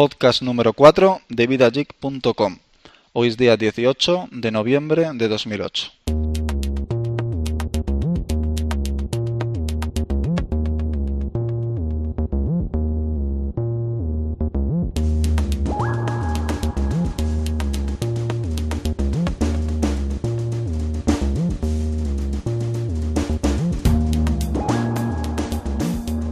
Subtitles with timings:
[0.00, 2.56] podcast número 4 de vidageek.com.
[3.12, 5.92] Hoy es día 18 de noviembre de 2008.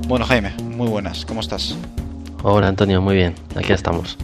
[0.06, 1.76] Bueno, Jaime, muy buenas, ¿cómo estás?
[2.42, 4.16] Hola Antonio, muy bien, aquí estamos.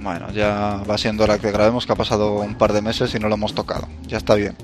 [0.00, 3.18] Bueno, ya va siendo hora que grabemos, que ha pasado un par de meses y
[3.18, 3.88] no lo hemos tocado.
[4.06, 4.56] Ya está bien.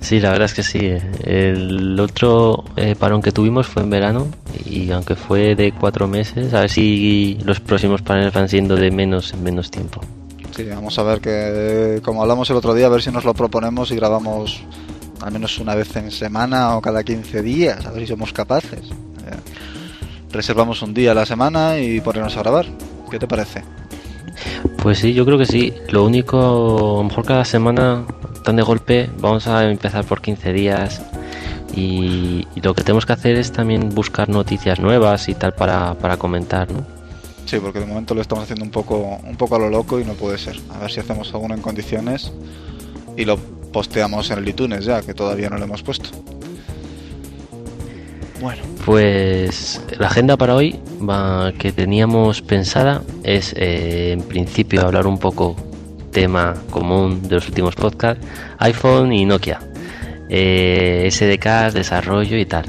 [0.00, 0.92] Sí, la verdad es que sí.
[1.22, 4.26] El otro eh, parón que tuvimos fue en verano
[4.66, 8.90] y aunque fue de cuatro meses, a ver si los próximos parones van siendo de
[8.90, 10.02] menos en menos tiempo.
[10.54, 13.32] Sí, vamos a ver que, como hablamos el otro día, a ver si nos lo
[13.32, 14.62] proponemos y grabamos
[15.22, 18.90] al menos una vez en semana o cada 15 días, a ver si somos capaces.
[20.34, 22.66] Reservamos un día a la semana y ponernos a grabar.
[23.08, 23.62] ¿Qué te parece?
[24.82, 25.72] Pues sí, yo creo que sí.
[25.90, 28.04] Lo único, a lo mejor cada semana,
[28.42, 31.02] tan de golpe, vamos a empezar por 15 días.
[31.72, 35.94] Y, y lo que tenemos que hacer es también buscar noticias nuevas y tal para,
[35.94, 36.84] para comentar, ¿no?
[37.46, 40.04] Sí, porque de momento lo estamos haciendo un poco, un poco a lo loco y
[40.04, 40.58] no puede ser.
[40.74, 42.32] A ver si hacemos alguno en condiciones
[43.16, 46.10] y lo posteamos en el iTunes ya, que todavía no lo hemos puesto.
[48.44, 48.62] Bueno.
[48.84, 55.16] Pues la agenda para hoy va, que teníamos pensada es eh, en principio hablar un
[55.16, 55.56] poco
[56.12, 58.22] tema común de los últimos podcasts,
[58.58, 59.60] iPhone y Nokia,
[60.28, 62.66] eh, SDKs, desarrollo y tal.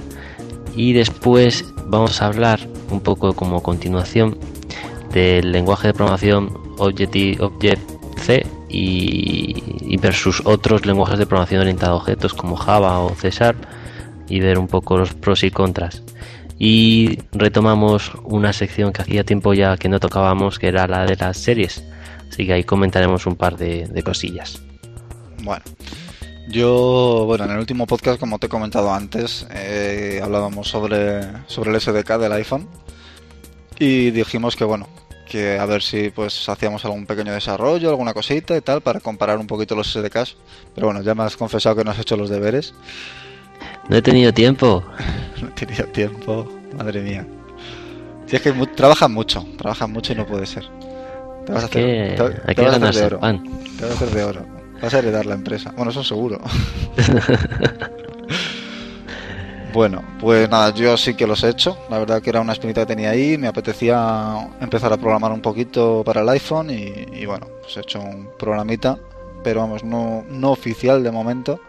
[0.77, 4.37] Y después vamos a hablar un poco como continuación
[5.11, 12.01] del lenguaje de programación Objective, Object-C y, y versus otros lenguajes de programación orientados a
[12.01, 13.57] objetos como Java o C Sharp
[14.27, 16.03] y ver un poco los pros y contras.
[16.57, 21.15] Y retomamos una sección que hacía tiempo ya que no tocábamos, que era la de
[21.15, 21.83] las series.
[22.29, 24.61] Así que ahí comentaremos un par de, cosillas.
[25.43, 25.63] Bueno,
[26.47, 31.71] yo, bueno, en el último podcast, como te he comentado antes, eh, hablábamos sobre, sobre
[31.71, 32.67] el SDK del iPhone
[33.77, 34.88] y dijimos que, bueno,
[35.25, 39.38] que a ver si pues hacíamos algún pequeño desarrollo, alguna cosita y tal, para comparar
[39.38, 40.38] un poquito los SDKs.
[40.73, 42.73] Pero bueno, ya me has confesado que no has hecho los deberes.
[43.89, 44.83] No he tenido tiempo.
[45.41, 47.25] no he tenido tiempo, madre mía.
[48.25, 50.65] Si es que mu trabajan mucho, trabajan mucho y no puede ser.
[51.45, 53.19] Te vas a hacer, te, vas a hacer de oro.
[53.19, 53.43] Pan.
[53.77, 54.45] Te vas a hacer de oro.
[54.81, 55.71] Vas a heredar la empresa.
[55.75, 56.39] Bueno, eso seguro.
[59.73, 61.77] bueno, pues nada, yo sí que los he hecho.
[61.89, 63.37] La verdad que era una espinita que tenía ahí.
[63.37, 67.81] Me apetecía empezar a programar un poquito para el iPhone y, y bueno, pues he
[67.81, 68.97] hecho un programita,
[69.43, 71.59] pero vamos, no, no oficial de momento.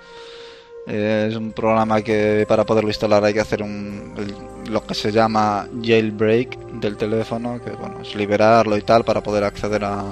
[0.86, 4.94] Eh, es un programa que para poderlo instalar hay que hacer un, el, lo que
[4.94, 10.04] se llama jailbreak del teléfono, que bueno, es liberarlo y tal para poder acceder a,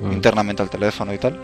[0.00, 0.12] mm.
[0.12, 1.36] internamente al teléfono y tal.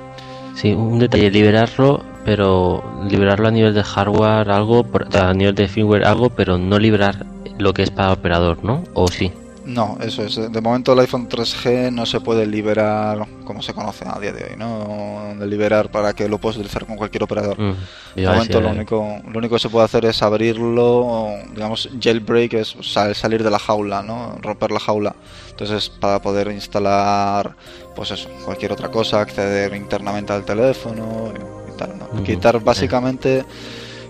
[0.55, 6.05] Sí, un detalle, liberarlo, pero liberarlo a nivel de hardware algo, a nivel de firmware
[6.05, 7.27] algo, pero no liberar
[7.59, 8.85] lo que es para operador, ¿no?
[8.93, 9.33] ¿O sí?
[9.65, 10.37] No, eso es.
[10.37, 14.45] De momento el iPhone 3G no se puede liberar como se conoce a día de
[14.45, 15.35] hoy, ¿no?
[15.39, 17.59] De liberar para que lo puedas utilizar con cualquier operador.
[17.59, 17.75] Mm,
[18.17, 22.77] de momento lo único, lo único que se puede hacer es abrirlo, digamos, jailbreak es
[23.15, 24.37] salir de la jaula, ¿no?
[24.41, 25.15] Romper la jaula.
[25.51, 27.55] Entonces, para poder instalar,
[27.95, 31.33] pues eso, cualquier otra cosa, acceder internamente al teléfono
[31.73, 32.21] y tal, ¿no?
[32.21, 33.45] Mm, Quitar básicamente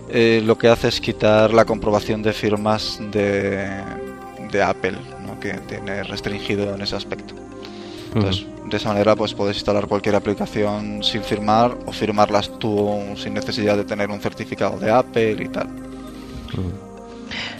[0.09, 3.67] eh, lo que hace es quitar la comprobación de firmas de,
[4.51, 4.97] de Apple,
[5.43, 7.33] que tiene restringido en ese aspecto.
[8.15, 8.69] Entonces, uh -huh.
[8.69, 12.71] de esa manera, pues puedes instalar cualquier aplicación sin firmar o firmarlas tú
[13.17, 15.67] sin necesidad de tener un certificado de Apple y tal.
[15.67, 16.93] Uh -huh.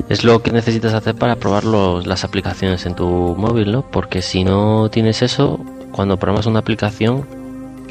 [0.09, 3.07] Es lo que necesitas hacer para probar los, las aplicaciones en tu
[3.45, 3.81] móvil, ¿no?
[3.81, 5.59] Porque si no tienes eso,
[5.91, 7.25] cuando programas una aplicación,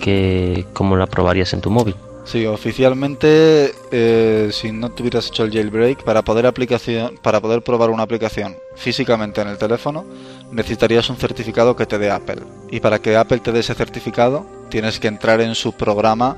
[0.00, 1.96] que ¿cómo la probarías en tu móvil?
[2.24, 7.90] Sí, oficialmente, eh, si no tuvieras hecho el jailbreak, para poder, aplicación, para poder probar
[7.90, 10.04] una aplicación físicamente en el teléfono,
[10.52, 12.42] necesitarías un certificado que te dé Apple.
[12.70, 16.36] Y para que Apple te dé ese certificado, tienes que entrar en su programa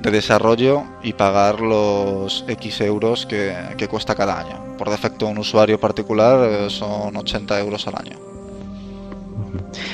[0.00, 4.76] de desarrollo y pagar los X euros que, que cuesta cada año.
[4.76, 8.18] Por defecto, un usuario particular eh, son 80 euros al año.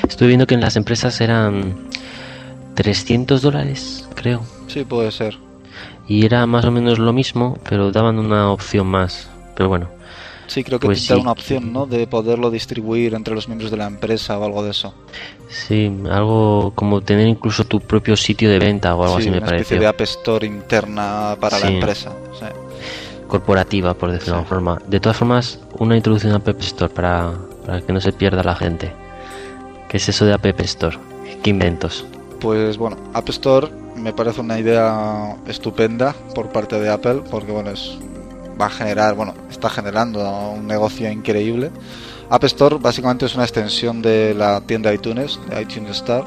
[0.07, 1.87] Estoy viendo que en las empresas eran
[2.75, 4.41] 300 dólares, creo.
[4.67, 5.37] Sí, puede ser.
[6.07, 9.29] Y era más o menos lo mismo, pero daban una opción más.
[9.55, 9.89] Pero bueno.
[10.47, 11.13] Sí, creo que pues sí.
[11.13, 11.85] una opción, ¿no?
[11.85, 14.95] De poderlo distribuir entre los miembros de la empresa o algo de eso.
[15.47, 19.37] Sí, algo como tener incluso tu propio sitio de venta o algo sí, así me
[19.37, 19.61] una parece.
[19.61, 21.63] especie de App Store interna para Sí.
[21.65, 22.11] la empresa.
[23.27, 24.81] Corporativa, por decirlo de alguna forma.
[24.87, 27.33] De todas formas, una introducción a App Store para,
[27.63, 28.91] para que no se pierda la gente.
[29.87, 30.97] ¿Qué es eso de App Store?
[31.43, 32.05] ¿Qué inventos?
[32.39, 37.71] Pues bueno, App Store me parece una idea estupenda por parte de Apple porque bueno,
[37.71, 37.97] es,
[38.59, 41.69] va a generar, bueno, está generando un negocio increíble.
[42.29, 46.25] App Store básicamente es una extensión de la tienda iTunes, de iTunes Store,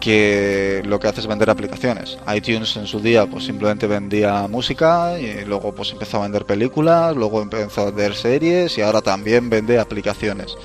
[0.00, 2.18] que lo que hace es vender aplicaciones.
[2.34, 7.14] iTunes en su día pues simplemente vendía música y luego pues empezó a vender películas,
[7.14, 10.56] luego empezó a vender series y ahora también vende aplicaciones.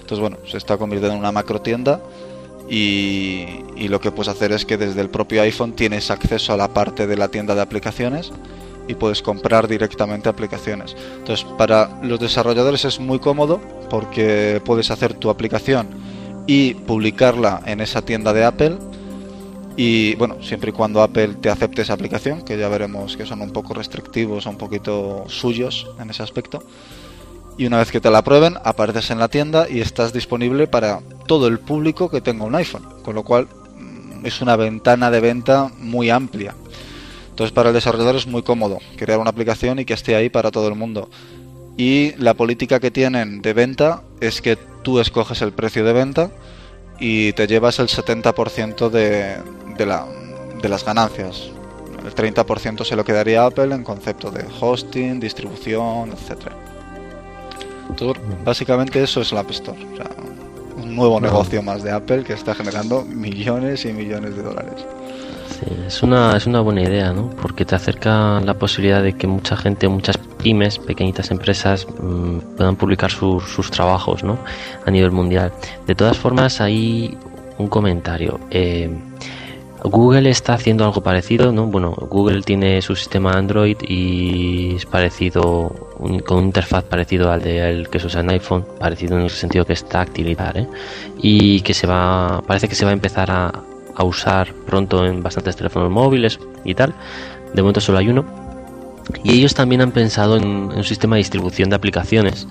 [0.00, 2.00] Entonces bueno, se está convirtiendo en una macro tienda
[2.68, 6.68] y, lo que puedes hacer es que desde el propio iPhone tienes acceso a la
[6.68, 8.32] parte de la tienda de aplicaciones
[8.86, 10.94] y puedes comprar directamente aplicaciones.
[11.18, 15.88] Entonces, para los desarrolladores es muy cómodo porque puedes hacer tu aplicación
[16.46, 18.78] y publicarla en esa tienda de Apple.
[19.76, 23.40] Y bueno, siempre y cuando Apple te acepte esa aplicación, que ya veremos que son
[23.40, 26.62] un poco restrictivos, un poquito suyos en ese aspecto.
[27.58, 31.00] Y una vez que te la aprueben, apareces en la tienda y estás disponible para
[31.26, 32.84] todo el público que tenga un iPhone.
[33.02, 36.54] Con lo cual mm, es una ventana de venta muy amplia.
[37.30, 40.52] Entonces para el desarrollador es muy cómodo crear una aplicación y que esté ahí para
[40.52, 41.10] todo el mundo.
[41.76, 46.30] Y la política que tienen de venta es que tú escoges el precio de venta
[47.00, 49.36] y te llevas el 70% de,
[49.76, 50.06] de, la,
[50.62, 51.50] de las ganancias.
[52.04, 56.52] El 30% se lo quedaría Apple en concepto de hosting, distribución, etc.
[57.88, 59.78] Entonces, básicamente eso es la App Store.
[60.76, 64.84] un nuevo negocio más de Apple que está generando millones y millones de dólares
[65.86, 67.30] es una, es una buena idea, ¿no?
[67.30, 72.76] Porque te acerca la posibilidad de que mucha gente, muchas pymes, pequeñitas empresas mm, puedan
[72.76, 74.38] publicar sus trabajos, ¿no?
[74.86, 75.52] A nivel mundial.
[75.86, 77.16] De todas formas, hay
[77.58, 78.38] un comentario.
[78.50, 78.90] Eh,
[79.84, 81.66] Google está haciendo algo parecido, ¿no?
[81.66, 85.68] Bueno, Google tiene su sistema Android y es parecido,
[86.26, 89.64] con una interfaz parecido al de que se usa en iPhone, parecido en el sentido
[89.64, 90.68] que es táctil y tal, ¿eh?
[91.18, 93.52] Y que se va, parece que se va a empezar a,
[93.94, 96.94] a usar pronto en bastantes teléfonos móviles y tal.
[97.52, 98.24] De momento solo hay uno.
[99.24, 102.46] Y ellos también han pensado en, un sistema de distribución de aplicaciones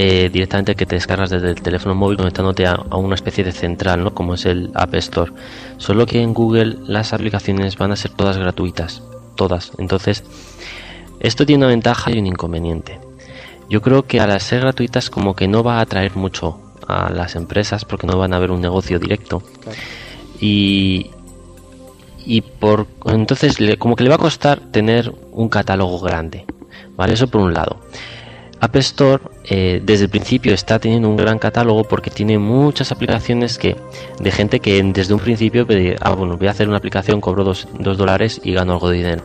[0.00, 4.04] eh, directamente que te descargas desde el teléfono móvil conectándote a, una especie de central,
[4.04, 4.14] ¿no?
[4.14, 5.32] como es el App Store.
[5.76, 9.02] Solo que en Google las aplicaciones van a ser todas gratuitas,
[9.34, 9.72] todas.
[9.76, 10.22] Entonces,
[11.18, 13.00] esto tiene una ventaja y un inconveniente.
[13.68, 17.34] Yo creo que al ser gratuitas como que no va a atraer mucho a las
[17.34, 19.42] empresas porque no van a ver un negocio directo
[20.38, 21.10] y,
[22.24, 26.46] y por entonces como que le va a costar tener un catálogo grande
[26.96, 27.80] vale eso por un lado
[28.60, 33.58] App Store eh, desde el principio está teniendo un gran catálogo porque tiene muchas aplicaciones
[33.58, 33.76] que
[34.18, 35.66] de gente que desde un principio
[36.00, 39.22] ah bueno voy a hacer una aplicación cobro dos, dólares y gano algo de dinero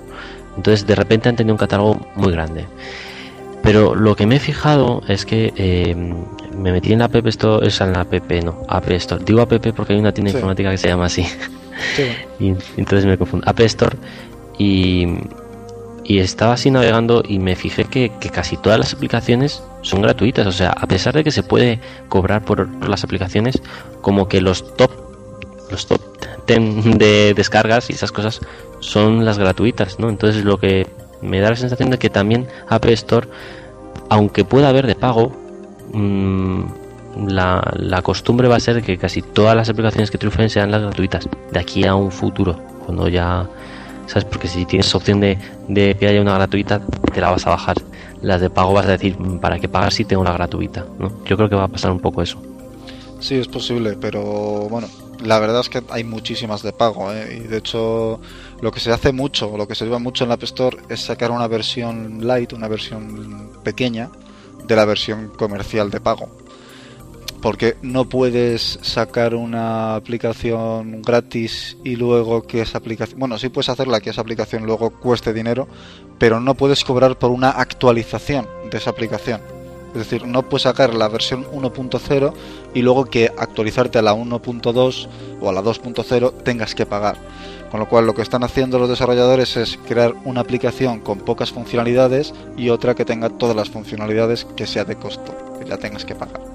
[0.55, 2.65] entonces de repente han tenido un catálogo muy grande
[3.63, 5.95] pero lo que me he fijado es que eh,
[6.57, 8.13] me metí en la App Store, es en la App,
[8.43, 9.23] no, App Store.
[9.23, 11.25] Digo App porque hay una tienda informática que se llama así.
[12.41, 13.47] y, entonces me confundo.
[13.47, 13.95] App Store
[14.57, 15.07] y,
[16.03, 20.45] y estaba así navegando y me fijé que, casi todas las aplicaciones son gratuitas.
[20.47, 21.79] O sea, a pesar de que se puede
[22.09, 23.61] cobrar por, las aplicaciones,
[24.01, 24.91] como que los top,
[25.71, 26.01] los top
[26.47, 28.41] 10 de descargas y esas cosas
[28.79, 30.09] son las gratuitas, ¿no?
[30.09, 30.87] Entonces lo que
[31.21, 33.27] me da la sensación de que también App Store,
[34.09, 35.31] aunque pueda haber de pago,
[35.93, 36.63] mm,
[37.27, 41.29] la, costumbre va a ser que casi todas las aplicaciones que triunfen sean las gratuitas,
[41.51, 43.47] de aquí a un futuro, cuando ya,
[44.07, 44.25] ¿sabes?
[44.25, 46.81] Porque si tienes opción de, de que haya una gratuita,
[47.13, 47.77] te la vas a bajar.
[48.21, 50.85] Las de pago vas a decir, mm, ¿para qué pagar si tengo una gratuita?
[50.99, 51.23] ¿no?
[51.25, 52.41] Yo creo que va a pasar un poco eso.
[53.19, 54.21] Sí, es posible, pero
[54.69, 54.87] bueno,
[55.23, 57.41] la verdad es que hay muchísimas de pago, ¿eh?
[57.41, 58.19] y de hecho
[58.61, 61.01] lo que se hace mucho, lo que se lleva mucho en la App Store es
[61.01, 64.09] sacar una versión light, una versión pequeña
[64.65, 66.42] de la versión comercial de pago.
[67.43, 73.67] Porque no puedes sacar una aplicación gratis y luego que esa aplicación, bueno, sí puedes
[73.67, 75.67] hacerla que esa aplicación luego cueste dinero,
[76.17, 79.41] pero no puedes cobrar por una actualización de esa aplicación.
[79.93, 82.33] Es decir, no puedes sacar la versión 1.0
[82.73, 85.09] y luego que actualizarte a la 1.2
[85.41, 87.17] o a la 2.0 tengas que pagar.
[87.69, 91.51] Con lo cual lo que están haciendo los desarrolladores es crear una aplicación con pocas
[91.51, 96.05] funcionalidades y otra que tenga todas las funcionalidades que sea de costo, que ya tengas
[96.05, 96.52] que pagar.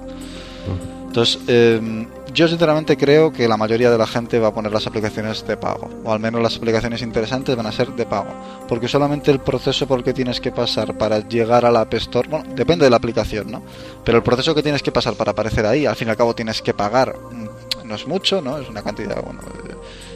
[1.07, 4.85] Entonces, em, yo sinceramente creo que la mayoría de la gente va a poner las
[4.85, 8.29] aplicaciones de pago, o al menos las aplicaciones interesantes van a ser de pago,
[8.67, 11.93] porque solamente el proceso por el que tienes que pasar para llegar a la App
[11.95, 13.63] Store, bueno, depende de la aplicación, ¿no?
[14.03, 16.35] Pero el proceso que tienes que pasar para aparecer ahí, al fin y al cabo
[16.35, 18.59] tienes que pagar, mm, no es mucho, ¿no?
[18.59, 19.39] Es una cantidad, bueno,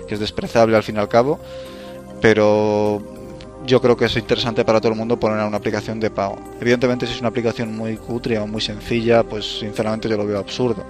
[0.07, 1.39] que es despreciable al fin y al cabo,
[2.21, 3.01] pero
[3.65, 6.37] yo creo que es interesante para todo el mundo poner una aplicación de pago.
[6.59, 10.39] Evidentemente, si es una aplicación muy cutre o muy sencilla, pues sinceramente yo lo veo
[10.39, 10.83] absurdo.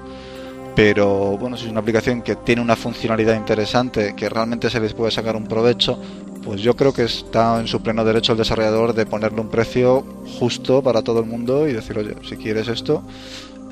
[0.75, 4.93] pero bueno, si es una aplicación que tiene una funcionalidad interesante, que realmente se les
[4.93, 5.99] puede sacar un provecho,
[6.43, 10.03] pues yo creo que está en su pleno derecho el desarrollador de ponerle un precio
[10.39, 13.03] justo para todo el mundo y decir, oye, si quieres esto,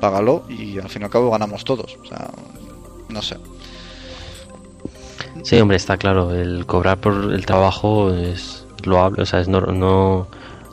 [0.00, 1.98] págalo y al fin y al cabo ganamos todos.
[2.02, 2.30] O sea,
[3.08, 3.36] no sé.
[5.42, 9.60] Sí, hombre, está claro, el cobrar por el trabajo es loable, o sea, es no,
[9.60, 10.26] no,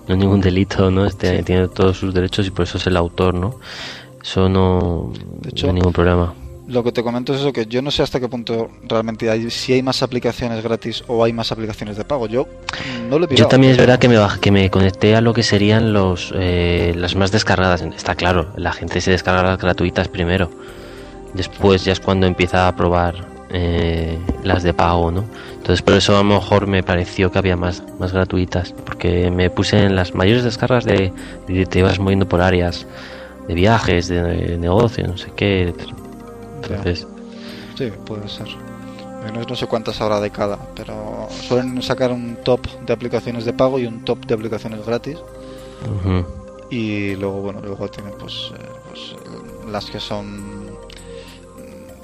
[0.07, 1.05] no ningún delito, ¿no?
[1.05, 3.55] Este, Tiene todos sus derechos y por eso es el autor, ¿no?
[4.21, 5.11] Eso no,
[5.63, 6.33] hay ningún problema.
[6.67, 9.49] Lo que te comento es eso, que yo no sé hasta qué punto realmente hay,
[9.49, 12.27] si hay más aplicaciones gratis o hay más aplicaciones de pago.
[12.27, 12.47] Yo
[13.09, 15.41] no lo he Yo también es verdad que me, que me conecté a lo que
[15.41, 17.81] serían los eh, las más descargadas.
[17.81, 20.51] Está claro, la gente se descarga las gratuitas primero.
[21.33, 23.15] Después ya es cuando empieza a probar
[23.51, 25.25] eh, las de pago, ¿no?
[25.69, 29.51] Entonces por eso a lo mejor me pareció que había más, más gratuitas, porque me
[29.51, 31.13] puse en las mayores descargas de,
[31.47, 32.87] de te ibas moviendo por áreas
[33.47, 35.71] de viajes, de, negocio, no sé qué.
[36.63, 37.05] Entonces...
[37.77, 38.47] Sí, puede ser.
[39.47, 43.77] No, sé cuántas habrá de cada, pero suelen sacar un top de aplicaciones de pago
[43.77, 45.19] y un top de aplicaciones gratis.
[46.71, 49.15] Y luego, bueno, luego tienen pues, eh, pues,
[49.71, 50.65] las que son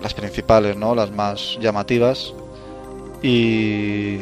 [0.03, 0.93] las principales, ¿no?
[0.93, 2.31] Las más llamativas.
[3.25, 4.19] Y,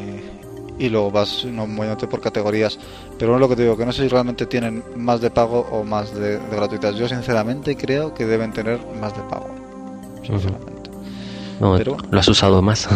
[0.80, 2.80] y luego vas no, moviéndote por categorías.
[3.20, 5.68] Pero es lo que te digo, que no sé si realmente tienen más de pago
[5.72, 6.96] o más de, gratuitas.
[6.96, 9.50] Yo sinceramente creo que deben tener más de pago.
[10.26, 10.90] Sinceramente.
[11.60, 12.88] No, lo has usado más.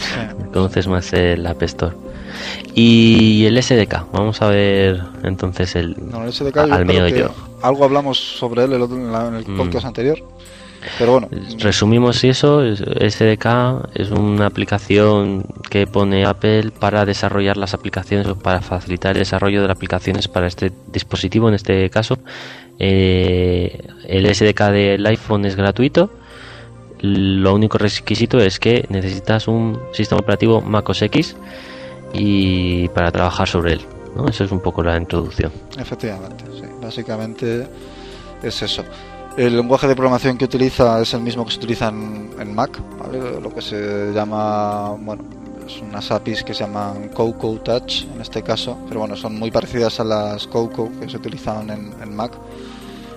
[0.52, 1.96] Conoces más el App Store.
[2.74, 7.30] Y el SDK, vamos a ver entonces el, no, el SDK al medio yo.
[7.62, 9.56] Algo hablamos sobre él en el mm.
[9.56, 10.22] podcast anterior.
[10.98, 11.28] Pero bueno.
[11.58, 18.60] Resumimos eso, SDK es una aplicación que pone Apple para desarrollar las aplicaciones o para
[18.60, 22.18] facilitar el desarrollo de las aplicaciones para este dispositivo, en este caso.
[22.78, 26.10] Eh, el SDK del iPhone es gratuito.
[27.00, 31.36] Lo único requisito es que necesitas un sistema operativo Mac OS X
[32.12, 33.80] y para trabajar sobre él.
[34.14, 34.28] ¿no?
[34.28, 35.52] Eso es un poco la introducción.
[35.78, 36.66] Efectivamente, sí.
[36.80, 37.66] Básicamente
[38.42, 38.82] es eso.
[39.36, 42.80] El lenguaje de programación que utiliza es el mismo que se utiliza en, Mac,
[43.42, 45.24] lo que se llama, bueno,
[45.66, 49.50] es unas APIs que se llaman Coco Touch en este caso, pero bueno, son muy
[49.50, 52.32] parecidas a las Coco que se utilizan en, Mac.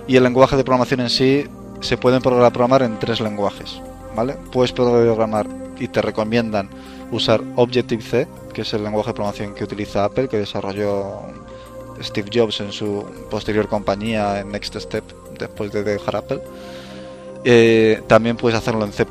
[0.06, 1.46] Y el lenguaje de programación en sí
[1.80, 3.80] se pueden programar en tres lenguajes,
[4.14, 4.36] ¿vale?
[4.52, 5.46] Puedes programar
[5.78, 6.68] y te recomiendan
[7.10, 11.22] usar Objective-C, que es el lenguaje de programación que utiliza Apple, que desarrolló
[12.02, 16.40] Steve Jobs en su posterior compañía en Next Step después de dejar Apple.
[17.44, 19.06] Eh, también puedes hacerlo en C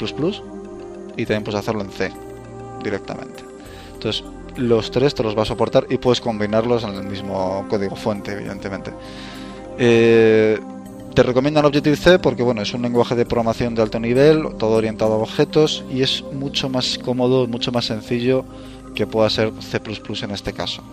[1.18, 2.12] y también puedes hacerlo en C
[2.84, 3.44] directamente.
[3.94, 4.24] Entonces,
[4.56, 8.34] los tres te los va a soportar y puedes combinarlos en el mismo código fuente,
[8.34, 8.92] evidentemente.
[9.78, 10.60] Eh,
[11.14, 15.14] te recomiendan Objective-C porque bueno, es un lenguaje de programación de alto nivel, todo orientado
[15.14, 18.46] a objetos y es mucho más cómodo, mucho más sencillo
[18.96, 19.80] que pueda ser C++
[20.24, 20.84] en este caso.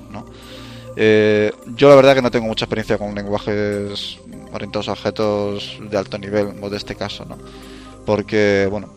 [0.97, 4.19] Eh, yo la verdad que no tengo mucha experiencia con lenguajes
[4.57, 7.39] orientados a objetos de alto nivel, de este caso, ¿no?
[8.05, 8.89] Porque, bueno,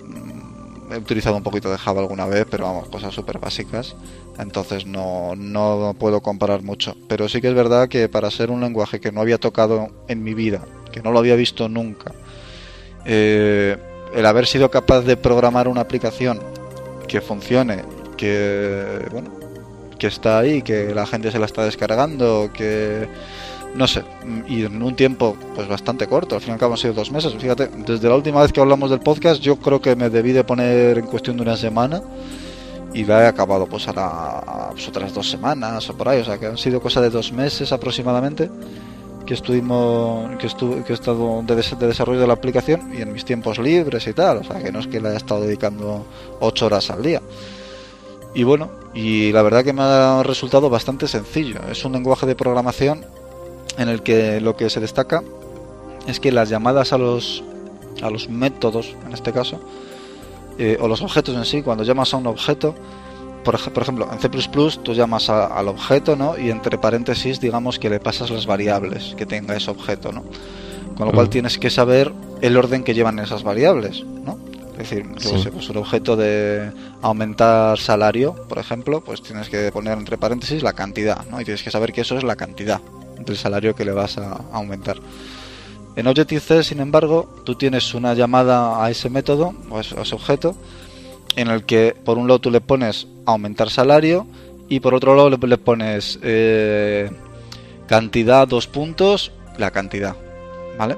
[0.91, 3.95] he utilizado un poquito de Java alguna vez, pero vamos, cosas súper básicas,
[4.37, 6.95] entonces no, no puedo comparar mucho.
[7.07, 10.23] Pero sí que es verdad que para ser un lenguaje que no había tocado en
[10.23, 12.13] mi vida, que no lo había visto nunca,
[13.05, 13.77] eh,
[14.13, 16.39] el haber sido capaz de programar una aplicación
[17.07, 17.83] que funcione,
[18.17, 19.31] que, bueno,
[19.97, 23.07] que está ahí, que la gente se la está descargando, que
[23.75, 24.03] no sé,
[24.47, 27.11] y en un tiempo pues bastante corto, al fin y al cabo han sido dos
[27.11, 30.31] meses, fíjate, desde la última vez que hablamos del podcast yo creo que me debí
[30.31, 32.01] de poner en cuestión de una semana
[32.93, 36.37] y la he acabado pues a pues, otras dos semanas o por ahí, o sea
[36.37, 38.49] que han sido cosa de dos meses aproximadamente
[39.29, 43.13] que estuvimos que estuve que he estado de, de, desarrollo de la aplicación y en
[43.13, 44.37] mis tiempos libres y tal.
[44.37, 46.03] O sea que no es que le haya estado dedicando
[46.39, 47.21] ocho horas al día.
[48.33, 51.59] Y bueno, y la verdad que me ha resultado bastante sencillo.
[51.71, 53.05] Es un lenguaje de programación
[53.79, 55.23] en el que lo que se destaca
[56.05, 57.43] es que las llamadas a los,
[58.01, 59.59] a los métodos, en este caso,
[60.57, 62.75] eh, o los objetos en sí, cuando llamas a un objeto,
[63.45, 64.29] por, ejemplo, en C++
[64.83, 66.37] tú llamas al objeto, ¿no?
[66.37, 70.25] Y entre paréntesis, digamos que le pasas las variables que tenga ese objeto, ¿no?
[70.97, 71.29] Con lo cual mm.
[71.29, 74.37] tienes que saber el orden que llevan esas variables, ¿no?
[74.73, 75.05] Es decir,
[75.53, 76.71] pues un objeto de
[77.01, 81.39] aumentar salario, por ejemplo, pues tienes que poner entre paréntesis la cantidad, ¿no?
[81.39, 82.81] Y tienes que saber que eso es la cantidad
[83.25, 84.97] del salario que le vas a aumentar.
[85.95, 90.55] En Objective-C, sin embargo, tú tienes una llamada a ese método o a ese objeto
[91.35, 94.27] en el que por un lado tú le pones aumentar salario
[94.67, 97.09] y por otro lado le, pones eh,
[97.87, 100.15] cantidad dos puntos la cantidad,
[100.77, 100.97] ¿vale?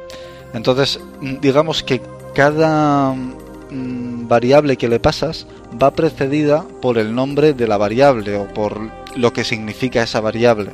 [0.54, 1.00] Entonces
[1.42, 2.02] digamos que
[2.36, 5.48] cada mm, variable que le pasas
[5.82, 8.80] va precedida por el nombre de la variable o por
[9.16, 10.72] lo que significa esa variable.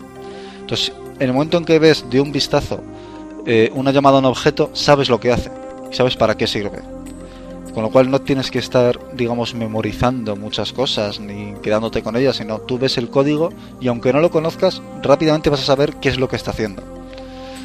[0.59, 2.81] Entonces, en el momento en que ves de un vistazo
[3.45, 5.49] eh, una llamada a un objeto, sabes lo que hace
[5.91, 6.79] sabes para qué sirve.
[7.73, 12.37] Con lo cual no tienes que estar, digamos, memorizando muchas cosas ni quedándote con ellas,
[12.37, 16.09] sino tú ves el código y aunque no lo conozcas, rápidamente vas a saber qué
[16.09, 16.81] es lo que está haciendo.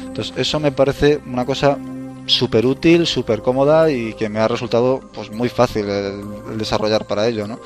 [0.05, 1.79] Entonces, eso me parece una cosa
[2.27, 7.27] súper útil, súper cómoda y que me ha resultado pues muy fácil el, desarrollar para
[7.27, 7.59] ello, ¿no?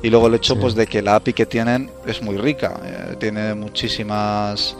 [0.00, 3.16] Y luego el hecho pues de que la API que tienen es muy rica, eh,
[3.18, 4.76] tiene muchísimas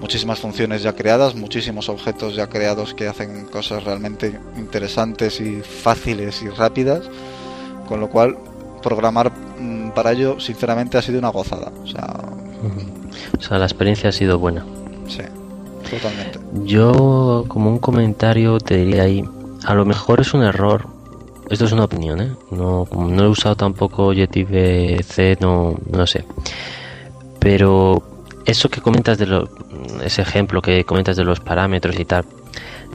[0.00, 6.42] muchísimas funciones ya creadas, muchísimos objetos ya creados que hacen cosas realmente interesantes y fáciles
[6.42, 7.08] y rápidas,
[7.88, 8.36] con lo cual
[8.82, 11.72] programar mm, para ello sinceramente ha sido una gozada.
[11.82, 12.14] O sea,
[13.38, 14.64] o sea la experiencia ha sido buena.
[15.08, 15.22] Sí.
[15.90, 16.40] Totalmente.
[16.64, 19.24] Yo, como un comentario, te diría ahí,
[19.64, 20.86] a lo mejor es un error.
[21.48, 22.32] Esto es una opinión, ¿eh?
[22.50, 26.24] No, no he usado tampoco C, no, no sé.
[27.38, 28.02] Pero
[28.44, 29.48] eso que comentas de lo,
[30.02, 32.24] ese ejemplo que comentas de los parámetros y tal,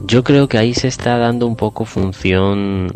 [0.04, 2.88] yo creo que ahí se está dando un poco función,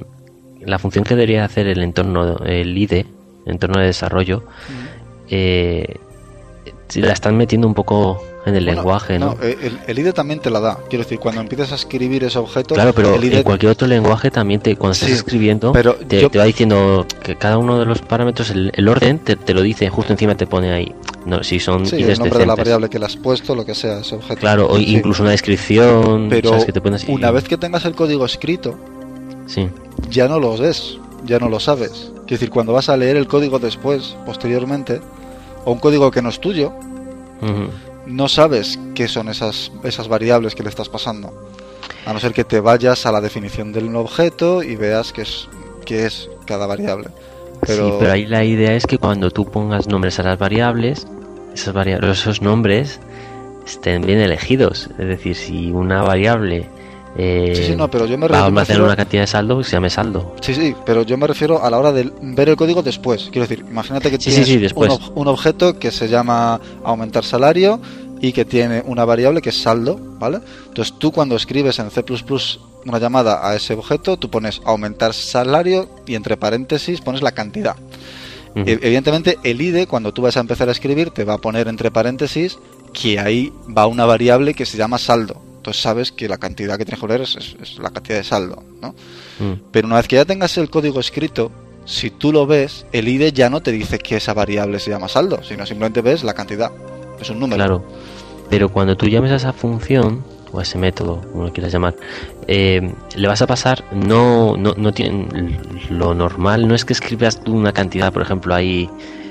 [0.60, 3.06] la función que debería hacer el entorno, el IDE,
[3.46, 4.44] entorno de desarrollo,
[5.28, 5.96] eh,
[6.94, 9.36] la están metiendo un poco en el lenguaje, ¿no?
[9.42, 10.78] el, IDE también te la da.
[10.88, 12.76] Quiero decir, cuando empiezas a escribir ese objeto.
[12.76, 17.34] Claro, pero en cualquier otro lenguaje también, te, cuando estás escribiendo, te, va diciendo que
[17.34, 20.94] cada uno de los parámetros, el, orden, te, lo dice, justo encima te pone ahí.
[21.24, 23.74] No, si son sí, el nombre de la variable que le has puesto, lo que
[23.74, 24.38] sea, ese objeto.
[24.38, 26.28] Claro, o incluso una descripción.
[26.30, 26.52] Pero
[27.08, 28.78] una vez que tengas el código escrito,
[29.46, 29.68] sí.
[30.08, 32.12] ya no lo ves, ya no lo sabes.
[32.12, 35.00] Quiero decir, cuando vas a leer el código después, posteriormente,
[35.64, 36.72] o un código que no es tuyo,
[38.06, 41.32] no sabes qué son esas, esas variables que le estás pasando.
[42.06, 45.48] A no ser que te vayas a la definición del objeto y veas qué es,
[45.84, 47.08] qué es cada variable.
[47.66, 47.88] Pero...
[47.88, 51.06] Sí, pero ahí la idea es que cuando tú pongas nombres a las variables,
[51.52, 53.00] esas variables, esos nombres
[53.66, 54.88] estén bien elegidos.
[54.98, 56.68] Es decir, si una variable
[57.18, 58.60] eh, sí, sí, no, pero yo me refiero.
[58.60, 60.34] hacer una cantidad de saldo que se llame saldo.
[60.40, 63.28] Sí, sí, pero yo me refiero a la hora de ver el código después.
[63.32, 67.80] Quiero decir, imagínate que tienes un, objeto que se llama aumentar salario
[68.20, 70.40] y que tiene una variable que es saldo, ¿vale?
[70.68, 72.04] Entonces tú cuando escribes en C
[72.84, 77.76] una llamada a ese objeto, tú pones aumentar salario y entre paréntesis pones la cantidad.
[78.54, 81.68] E, evidentemente el IDE cuando tú vas a empezar a escribir te va a poner
[81.68, 82.58] entre paréntesis
[82.94, 86.84] que ahí va una variable que se llama saldo entonces sabes que la cantidad que
[86.84, 88.94] tienes que poner es, la cantidad de saldo, ¿no?
[89.40, 89.60] Mm.
[89.72, 91.50] Pero una vez que ya tengas el código escrito,
[91.84, 95.08] si tú lo ves, el IDE ya no te dice que esa variable se llama
[95.08, 96.70] saldo, sino simplemente ves la cantidad.
[97.20, 97.56] Es un número.
[97.56, 97.84] Claro.
[98.48, 101.96] Pero cuando tú llames a esa función, o a ese método, como lo quieras llamar,
[102.46, 105.58] eh, le vas a pasar, no, no, no tiene,
[105.90, 108.88] lo normal no es que escribas tú una cantidad, por ejemplo, ahí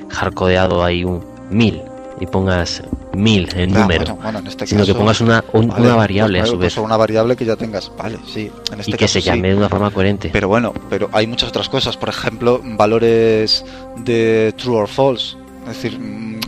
[0.09, 1.81] hardcodeado hay un mil,
[2.19, 2.81] y pongas
[3.13, 6.77] mil en número, este sino que pongas una, una variable a su vez.
[6.77, 8.51] una variable que ya tengas, vale, sí.
[8.71, 10.29] En este y que se llame de una forma coherente.
[10.31, 13.65] Pero bueno, pero hay muchas otras cosas, por ejemplo, valores
[13.97, 15.35] de true or false.
[15.67, 16.39] Es decir, mm,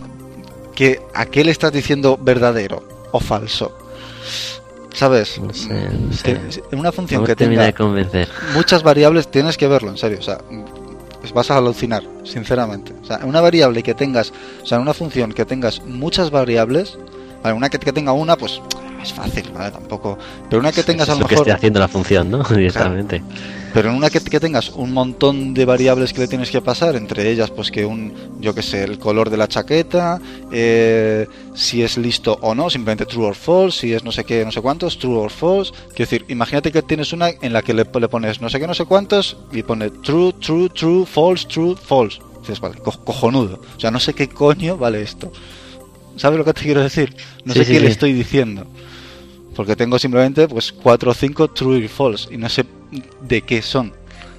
[0.76, 3.76] que ¿a qué le estás diciendo verdadero o falso?
[4.94, 5.40] ¿Sabes?
[5.40, 6.64] No sé, no sé.
[6.72, 7.72] en una función que tenga
[8.56, 10.18] muchas variables tienes que verlo, en serio.
[10.20, 10.40] O sea,
[11.20, 12.94] pues vas a alucinar, sinceramente.
[13.02, 16.98] O sea, una variable que tengas, o sea, una función que tengas muchas variables,
[17.44, 18.62] una que, tenga una, pues
[19.08, 19.72] es fácil, ¿vale?
[19.72, 20.18] Tampoco.
[20.50, 21.30] Pero una que tengas a lo, mejor.
[21.30, 22.44] que esté haciendo la función, ¿no?
[22.50, 23.22] Directamente.
[23.74, 27.30] Pero en una que, tengas un montón de variables que le tienes que pasar, entre
[27.30, 30.20] ellas, pues que un, yo que sé, el color de la chaqueta,
[30.52, 34.44] eh, si es listo o no, simplemente true or false, si es no sé qué,
[34.44, 35.72] no sé cuántos, true or false.
[35.90, 38.74] Quiero decir, imagínate que tienes una en la que le, pones no sé qué, no
[38.74, 42.20] sé cuántos, y pone true, true, true, false, true, false.
[42.42, 43.62] Dices, vale, cojonudo.
[43.76, 45.32] O sea, no sé qué coño vale esto.
[46.16, 47.16] ¿Sabes lo que te quiero decir?
[47.46, 48.66] No sé qué le estoy diciendo.
[49.58, 52.64] Porque tengo simplemente pues 4 o 5 true y false y no sé
[53.22, 53.92] de qué son.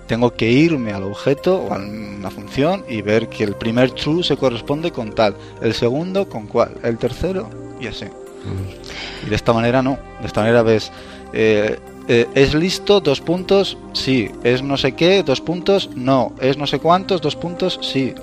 [0.06, 4.22] Tengo que irme al objeto o a la función y ver que el primer true
[4.22, 7.50] se corresponde con tal, el segundo con cuál, el tercero
[7.80, 8.04] y así.
[8.04, 9.26] Mm.
[9.26, 10.92] Y de esta manera no, de esta manera ves,
[11.32, 16.56] eh, eh, es listo, dos puntos, sí, es no sé qué, dos puntos, no, es
[16.56, 18.14] no sé cuántos, dos puntos, sí,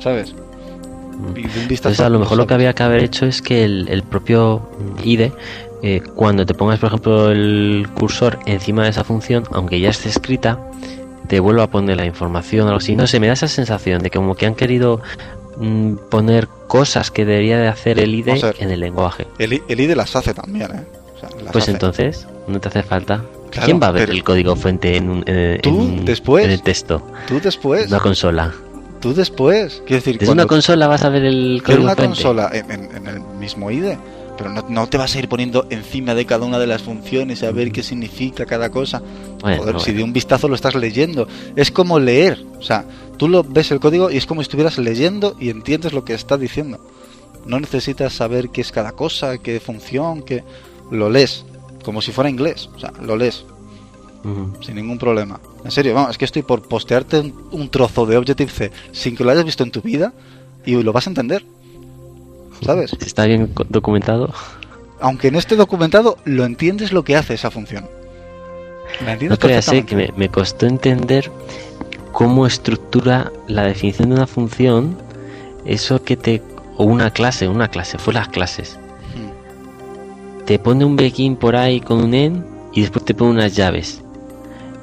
[0.00, 0.34] ¿sabes?
[0.34, 1.38] Mm.
[1.70, 4.68] Entonces, a lo mejor lo que había que haber hecho es que el, el propio
[5.04, 5.32] IDE
[5.86, 10.08] eh, cuando te pongas, por ejemplo, el cursor encima de esa función, aunque ya esté
[10.08, 10.58] escrita,
[11.28, 12.96] te vuelva a poner la información o algo así.
[12.96, 15.02] No sé, me da esa sensación de que como que han querido
[15.58, 19.26] mm, poner cosas que debería de hacer el IDE en el lenguaje.
[19.38, 20.84] El, IDE las hace también, ¿eh?
[21.52, 23.22] pues entonces, no te hace falta.
[23.50, 25.24] ¿Quién va a ver el código fuente en, un,
[25.62, 27.06] ¿Tú, después, en el texto?
[27.28, 27.88] Tú después.
[27.88, 28.54] Una consola.
[29.00, 29.82] Tú después.
[29.84, 32.70] Quiero decir, Desde una consola vas a ver el código una consola en,
[33.06, 33.98] el mismo IDE.
[34.36, 37.52] Pero no, te vas a ir poniendo encima de cada una de las funciones a
[37.52, 39.02] ver qué significa cada cosa.
[39.40, 41.28] Joder, si de un vistazo lo estás leyendo.
[41.54, 42.44] Es como leer.
[42.58, 42.84] O sea,
[43.16, 46.14] tú lo ves el código y es como si estuvieras leyendo y entiendes lo que
[46.14, 46.80] está diciendo.
[47.46, 50.42] No necesitas saber qué es cada cosa, qué función, qué...
[50.90, 51.44] Lo lees
[51.84, 52.68] como si fuera inglés.
[52.74, 53.44] O sea, lo lees.
[54.62, 55.38] Sin ningún problema.
[55.64, 59.30] En serio, vamos, es que estoy por postearte un, trozo de Objective-C sin que lo
[59.30, 60.14] hayas visto en tu vida
[60.64, 61.44] y lo vas a entender.
[62.64, 62.92] ¿Sabes?
[63.00, 64.32] Está bien documentado.
[65.00, 67.88] Aunque no esté documentado, lo entiendes lo que hace esa función.
[69.20, 71.30] no creas eh, que me, costó entender
[72.12, 74.96] cómo estructura la definición de una función
[75.64, 76.42] eso que te
[76.76, 78.78] o una clase una clase fue las clases
[80.44, 84.02] te pone un begin por ahí con un en y después te pone unas llaves.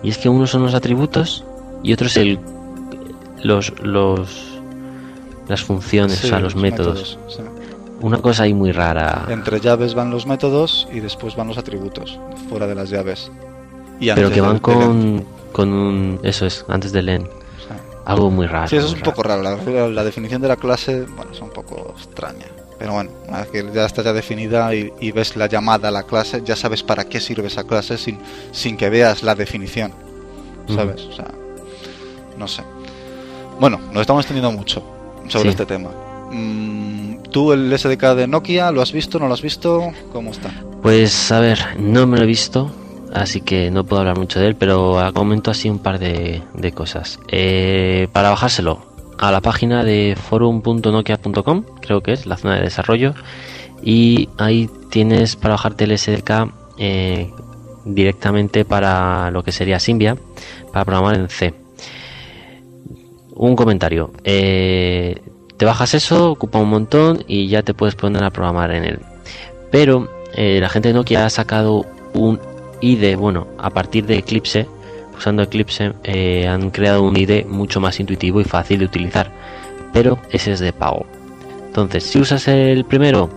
[0.03, 1.43] Y es que unos son los atributos
[1.83, 2.39] y otros el
[3.43, 4.59] los los
[5.47, 7.19] las funciones, o sea, los, métodos.
[8.01, 9.25] Una cosa ahí muy rara.
[9.29, 13.31] Entre llaves van los métodos y después van los atributos, fuera de las llaves.
[13.99, 16.19] Pero que van con, con un...
[16.23, 17.29] Eso es, antes del en.
[18.03, 18.67] Algo muy raro.
[18.67, 19.43] Sí, eso es un poco raro.
[19.43, 22.47] La, la, definición de la clase, bueno, es un poco extraña.
[22.79, 26.03] Pero bueno, una vez que ya está ya definida y, ves la llamada a la
[26.03, 28.17] clase, ya sabes para qué sirve esa clase sin,
[28.51, 29.93] sin que veas la definición.
[30.67, 31.01] ¿Sabes?
[31.01, 31.27] O sea,
[32.37, 32.63] no sé.
[33.59, 34.81] Bueno, nos estamos extendiendo mucho
[35.27, 35.91] sobre este tema.
[36.31, 36.80] Mm,
[37.31, 39.17] ¿Tú el SDK de Nokia lo has visto?
[39.17, 39.91] ¿No lo has visto?
[40.11, 40.51] ¿Cómo está?
[40.81, 42.69] Pues a ver, no me lo he visto,
[43.13, 46.41] así que no puedo hablar mucho de él, pero comento así un par de,
[46.73, 47.19] cosas.
[47.29, 48.85] Eh, para bajárselo,
[49.17, 53.13] a la página de forum.nokia.com, creo que es la zona de desarrollo,
[53.81, 57.31] y ahí tienes para bajarte el SDK eh,
[57.85, 60.19] directamente para lo que sería Symbian,
[60.73, 61.53] para programar en C.
[63.35, 64.11] Un comentario.
[64.25, 65.21] Eh,
[65.62, 69.00] te bajas eso, ocupa un montón y ya te puedes poner a programar en él.
[69.69, 72.39] Pero eh, la gente de Nokia ha sacado un
[72.82, 74.65] IDE, bueno, a partir de Eclipse,
[75.15, 79.30] usando Eclipse eh, han creado un IDE mucho más intuitivo y fácil de utilizar,
[79.93, 81.06] pero ese es de pago.
[81.67, 83.30] Entonces, si usas el primero,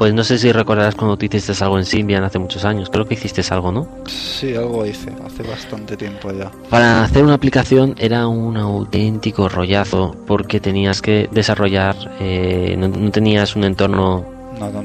[0.00, 3.04] pues no sé si recordarás cuando tú hiciste algo en Symbian hace muchos años, creo
[3.04, 3.86] que hiciste algo, ¿no?
[4.06, 6.50] Sí, algo hice, hace bastante tiempo ya.
[6.70, 13.54] Para hacer una aplicación era un auténtico rollazo, porque tenías que desarrollar, eh, no tenías
[13.56, 14.24] un entorno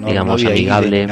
[0.06, 1.08] digamos, amigable.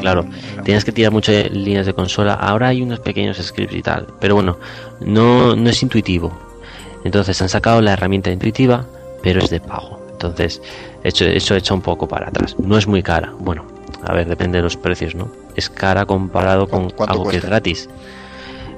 [0.00, 0.26] claro,
[0.64, 2.34] tienes que tirar muchas líneas de consola.
[2.34, 4.58] Ahora hay unos pequeños scripts y tal, pero bueno,
[5.02, 6.36] no, no es intuitivo.
[7.04, 8.84] Entonces han sacado la herramienta intuitiva,
[9.22, 10.04] pero es de pago.
[10.10, 10.62] Entonces,
[11.06, 12.56] eso, eso echa un poco para atrás.
[12.58, 13.32] No es muy cara.
[13.38, 13.64] Bueno,
[14.04, 15.30] a ver, depende de los precios, ¿no?
[15.54, 17.88] Es cara comparado con algo que es gratis.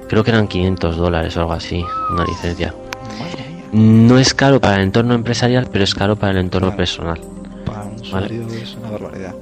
[0.07, 2.73] Creo que eran 500 dólares o algo así, una licencia.
[3.71, 7.21] No es caro para el entorno empresarial, pero es caro para el entorno personal
[8.09, 9.35] es una barbaridad.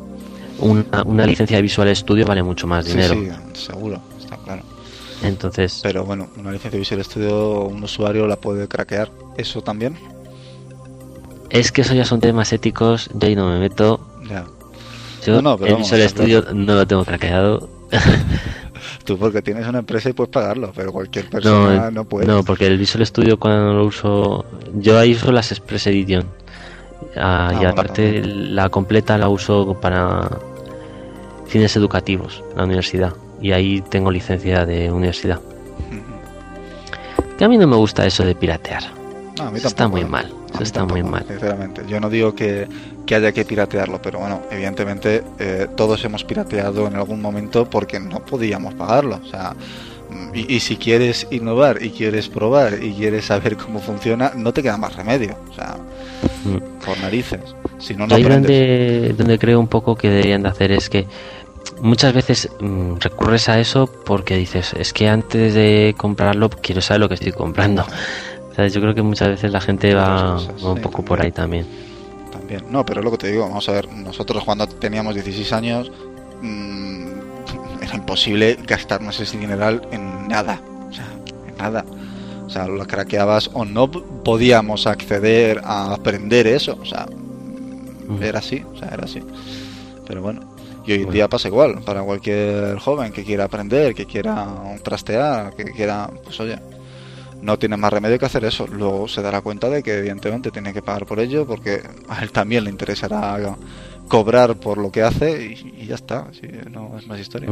[0.60, 3.14] Una, licencia de Visual Studio vale mucho más dinero.
[3.14, 4.64] Sí, seguro, está claro.
[5.22, 5.80] Entonces.
[5.84, 9.12] Pero bueno, una licencia de Visual Studio, un usuario la puede craquear.
[9.38, 9.98] ¿Eso también?
[11.50, 14.00] Es que eso ya son temas éticos, yo ahí no me meto.
[14.30, 14.46] Ya.
[15.26, 17.70] Yo no, el Visual Studio no lo tengo craqueado.
[19.06, 22.28] Tú porque tienes una empresa y puedes pagarlo, pero cualquier persona no, puede.
[22.28, 26.26] No, porque el Visual Studio cuando lo uso, yo ahí uso las Express Edition
[27.16, 30.30] Ah, y ah, aparte la completa la uso para
[31.46, 33.14] fines educativos, la universidad.
[33.42, 35.40] Y ahí tengo licencia de universidad.
[37.38, 38.82] Que a mí no me gusta eso de piratear.
[39.56, 40.06] Está muy ¿eh?
[40.06, 40.34] mal.
[40.54, 41.26] Eso está muy mal.
[41.28, 42.68] Sinceramente, yo no digo que,
[43.14, 48.26] haya que piratearlo, pero bueno, evidentemente eh, todos hemos pirateado en algún momento porque no
[48.26, 49.20] podíamos pagarlo.
[49.24, 49.56] O sea,
[50.34, 54.78] y, si quieres innovar y quieres probar y quieres saber cómo funciona, no te queda
[54.78, 55.36] más remedio.
[55.50, 55.78] O sea,
[56.46, 56.86] mm.
[56.86, 57.56] por narices.
[57.80, 61.06] Si no, no Ahí donde, donde creo un poco que deberían de hacer es que
[61.82, 67.02] muchas veces mm, recurres a eso porque dices, es que antes de comprarlo quiero saber
[67.02, 67.86] lo que estoy comprando.
[68.58, 71.66] Yo creo que muchas veces la gente va, un poco por ahí también.
[72.32, 72.64] También.
[72.70, 75.92] No, pero es lo que te digo, vamos a ver, nosotros cuando teníamos 16 años...
[76.42, 77.08] Mmm,
[77.82, 81.08] era imposible gastarnos ese dineral en nada, o sea,
[81.48, 81.86] en nada.
[82.46, 87.06] O sea, lo craqueabas o no podíamos acceder a aprender eso, o sea,
[88.22, 89.22] era así, o sea, era así.
[90.08, 90.42] Pero bueno,
[90.86, 94.48] y hoy en día pasa igual, para cualquier joven que quiera aprender, que quiera
[94.82, 96.58] trastear, que quiera, pues oye,
[97.42, 98.68] no tiene más remedio que hacer eso.
[98.68, 102.32] Luego se dará cuenta de que evidentemente tiene que pagar por ello porque a él
[102.32, 103.56] también le interesará
[104.08, 106.28] cobrar por lo que hace y, ya está,
[106.72, 107.50] no es más historia.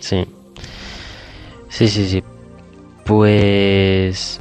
[0.00, 0.26] Sí.
[1.68, 2.22] Sí, sí, sí.
[3.04, 4.40] Pues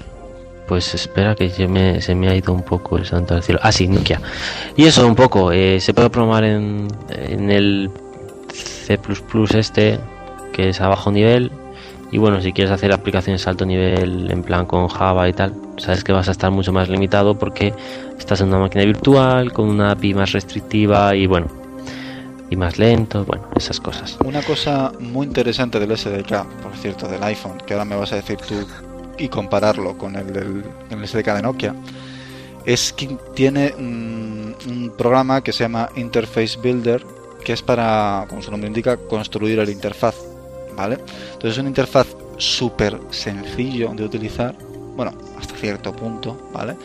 [0.67, 3.60] pues espera que se me, se me ha ido un poco el santo al cielo.
[3.63, 4.21] Ah, sí, Nokia.
[4.76, 7.91] Y eso un poco, eh, se puede programar en, en el
[8.52, 8.99] C++
[9.56, 9.99] este,
[10.52, 11.52] que es a bajo nivel.
[12.13, 15.56] Y bueno, si quieres hacer aplicaciones a alto nivel en plan con Java y tal,
[15.78, 17.73] sabes que vas a estar mucho más limitado porque
[18.19, 21.47] estás en una máquina virtual con una API más restrictiva y bueno,
[22.52, 24.19] y más lento, bueno, esas cosas.
[24.23, 28.17] Una cosa muy interesante del SDK, por cierto, del iPhone, que ahora me vas a
[28.17, 28.63] decir tú
[29.17, 30.63] y compararlo con el del
[31.08, 31.76] SDK de Nokia,
[32.63, 37.04] es que tiene un, programa que se llama Interface Builder,
[37.43, 40.33] que es para, como su nombre indica, construir el interfaz.
[40.76, 40.96] ¿Vale?
[41.34, 42.08] Entonces es un interfaz
[42.38, 44.56] súper sencillo de utilizar,
[44.96, 46.76] bueno, hasta cierto punto, ¿vale?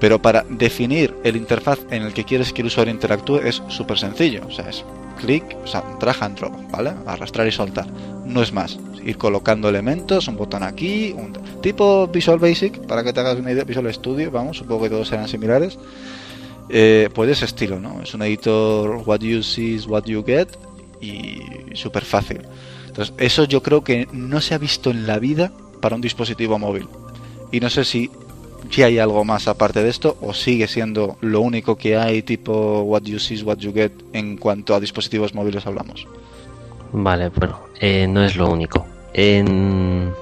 [0.00, 3.98] Pero para definir el interfaz en el que quieres que el usuario interactúe es súper
[3.98, 4.42] sencillo.
[4.48, 4.84] O sea, es
[5.20, 6.92] clic, o sea, drag and drop, ¿vale?
[7.06, 7.86] Arrastrar y soltar.
[8.24, 8.78] No es más.
[9.04, 13.52] Ir colocando elementos, un botón aquí, un tipo Visual Basic, para que te hagas una
[13.52, 15.78] idea, Visual Studio, vamos, supongo que todos serán similares.
[16.68, 18.02] Eh, pues ese estilo, ¿no?
[18.02, 20.48] Es un editor what you see is what you get
[21.00, 21.42] y
[21.74, 22.40] súper fácil.
[22.92, 25.50] Entonces, eso yo creo que no se ha visto en la vida
[25.80, 26.88] para un dispositivo móvil.
[27.50, 28.10] Y no sé si
[28.70, 32.82] si hay algo más aparte de esto o sigue siendo lo único que hay tipo
[32.82, 36.06] what you see is what you get en cuanto a dispositivos móviles hablamos.
[36.92, 38.86] Vale, bueno, eh, no es lo único.
[39.12, 40.12] En...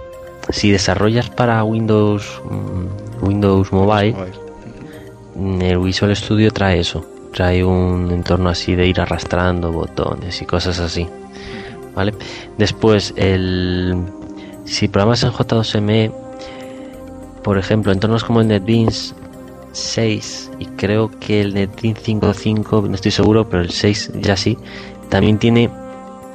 [0.48, 4.16] Si desarrollas para Windows mm, Windows Mobile,
[5.60, 10.80] el Visual Studio trae eso, trae un entorno así de ir arrastrando botones y cosas
[10.80, 11.06] así.
[12.58, 13.96] Después el
[14.64, 16.12] si programas en J2ME
[17.42, 19.14] por ejemplo, entornos como el NetBeans
[19.72, 24.58] 6 y creo que el NetBeans 5.5, no estoy seguro, pero el 6 ya sí,
[25.08, 25.70] también tiene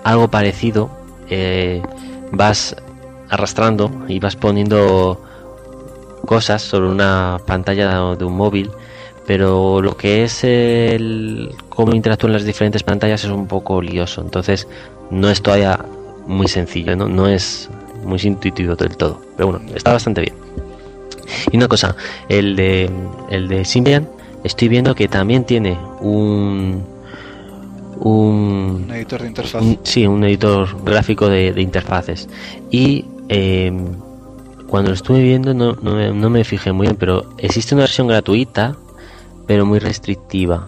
[0.03, 0.89] algo parecido.
[1.29, 1.81] Eh,
[2.31, 2.75] vas
[3.29, 5.21] arrastrando y vas poniendo
[6.25, 8.71] cosas sobre una pantalla de un móvil,
[9.27, 14.67] pero lo que es el cómo interactúan las diferentes pantallas es un poco lioso, entonces
[15.09, 15.79] no es todavía
[16.27, 17.69] muy sencillo, no, no es
[18.03, 20.33] muy intuitivo del todo, pero bueno, está bastante bien.
[21.51, 21.95] Y una cosa,
[22.29, 22.89] el de,
[23.29, 24.07] el de Symbian,
[24.43, 26.83] estoy viendo que también tiene un.
[27.97, 29.63] Un, editor de interfaz.
[29.83, 32.27] sí, un editor gráfico de, interfaces.
[32.69, 33.85] Y em,
[34.67, 38.07] cuando lo estuve viendo no, no, no, me fijé muy bien, pero existe una versión
[38.07, 38.75] gratuita,
[39.47, 40.67] pero muy restrictiva.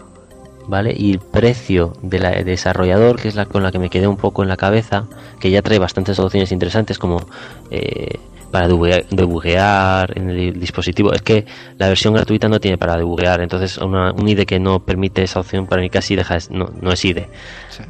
[0.68, 0.94] ¿Vale?
[0.98, 4.18] Y el precio de la desarrollador, que es la con la que me quedé un
[4.18, 5.06] poco en la cabeza,
[5.40, 7.26] que ya trae bastantes soluciones interesantes como
[7.72, 8.20] eh,
[8.52, 11.14] para debuguear en el dispositivo.
[11.14, 11.46] Es que
[11.78, 15.40] la versión gratuita no tiene para debuguear, entonces una, un IDE que no permite esa
[15.40, 17.30] opción para mí casi deja, no, no es IDE.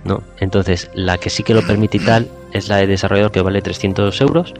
[0.03, 0.23] ¿no?
[0.39, 3.61] Entonces, la que sí que lo permite y tal es la de desarrollador que vale
[3.61, 4.53] 300 euros,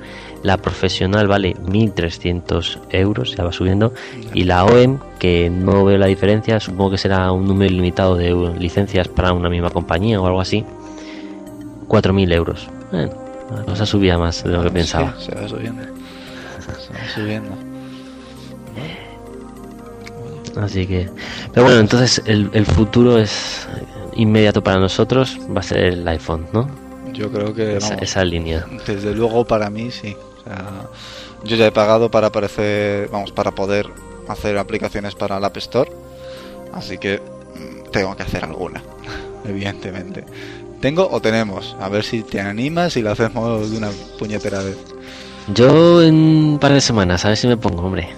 [0.44, 3.94] la profesional vale 1300 euros, ya va subiendo,
[4.34, 8.34] y la OEM, que no veo la diferencia, supongo que será un número limitado de
[8.60, 10.66] licencias para una misma compañía o algo así,
[11.88, 12.70] 4000 euros.
[13.56, 15.14] La cosa subía más de lo que pensaba.
[15.20, 15.84] se va subiendo.
[15.84, 17.68] Se va subiendo.
[20.62, 21.10] Así que.
[21.54, 23.68] Pero bueno, entonces el, el, futuro es
[24.14, 25.38] inmediato para nosotros.
[25.56, 26.70] Va a ser el iPhone, ¿no?
[27.14, 27.78] Yo creo que.
[27.78, 28.66] Esa, esa línea.
[28.86, 30.16] Desde luego para mí sí.
[30.40, 30.66] O sea,
[31.44, 33.10] yo ya he pagado para aparecer.
[33.10, 33.88] Vamos, para poder
[34.28, 35.92] hacer aplicaciones para la App Store.
[36.74, 38.84] Así que mm, tengo que hacer alguna.
[39.46, 40.26] Evidentemente.
[40.82, 41.76] ¿Tengo o tenemos?
[41.80, 44.78] A ver si te animas y lo hacemos de una puñetera vez.
[45.54, 48.10] Yo en un par de semanas, a ver si me pongo, hombre.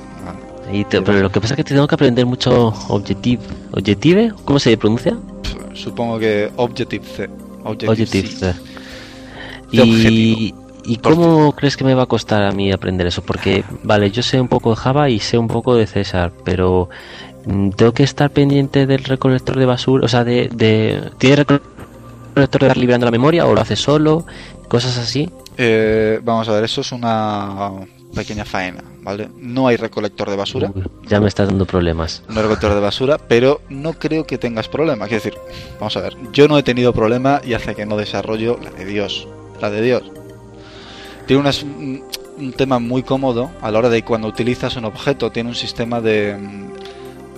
[0.89, 3.41] pero lo que pasa es que tengo que aprender mucho Objective.
[3.72, 4.34] ¿Objective?
[4.45, 5.17] ¿Cómo se pronuncia?
[5.74, 7.30] Supongo que Objective C.
[7.63, 8.54] Objective, C.
[9.72, 10.54] Y,
[10.86, 13.22] ¿Y cómo crees que me va a costar a mí aprender eso?
[13.22, 16.89] Porque, vale, yo sé un poco de Java y sé un poco de César, pero
[17.45, 20.50] mm, tengo que estar pendiente del recolector de basura, o sea, de...
[20.52, 21.79] de ¿Tiene recolector
[22.36, 24.26] de estar liberando la memoria o lo hace solo?
[24.68, 25.30] Cosas así.
[25.58, 27.72] Eh, vamos a ver, eso es una
[28.15, 29.30] pequeña faena, ¿vale?
[29.38, 30.72] No hay recolector de basura.
[31.06, 32.24] ya me estás dando problemas.
[32.28, 35.08] No hay recolector de basura, pero no creo que tengas problema.
[35.08, 35.39] Quiero decir,
[35.80, 38.86] vamos a ver, yo no he tenido problema y hace que no desarrollo la de
[38.86, 39.28] Dios.
[39.62, 40.04] La de Dios.
[41.26, 45.56] Tiene un tema muy cómodo a la hora de cuando utilizas un objeto, tiene un
[45.56, 46.36] sistema de,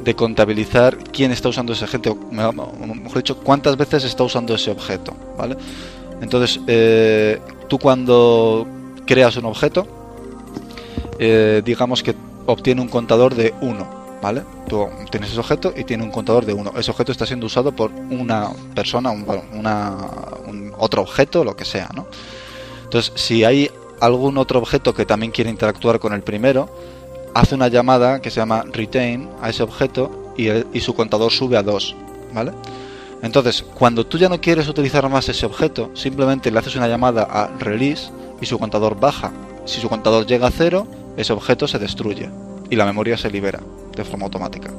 [0.03, 5.13] de contabilizar quién está usando ese objeto, mejor dicho, cuántas veces está usando ese objeto,
[5.37, 5.55] ¿vale?
[6.21, 8.67] Entonces, eh, tú cuando
[9.05, 9.87] creas un objeto,
[11.19, 14.43] eh, digamos que obtiene un contador de 1, ¿vale?
[14.67, 16.73] Tú tienes ese objeto y tiene un contador de 1.
[16.77, 19.97] Ese objeto está siendo usado por una persona, un, una,
[20.47, 22.07] un otro objeto, lo que sea, ¿no?
[22.83, 26.69] Entonces, si hay algún otro objeto que también quiere interactuar con el primero,
[27.33, 31.57] hace una llamada que se llama retain a ese objeto y, y su contador sube
[31.57, 31.95] a 2,
[32.33, 32.51] ¿vale?
[33.21, 37.23] Entonces, cuando tú ya no quieres utilizar más ese objeto, simplemente le haces una llamada
[37.23, 39.31] a release y su contador baja.
[39.65, 42.29] Si su contador llega a cero, ese objeto se destruye
[42.69, 43.59] y la memoria se libera
[43.95, 44.71] de forma automática.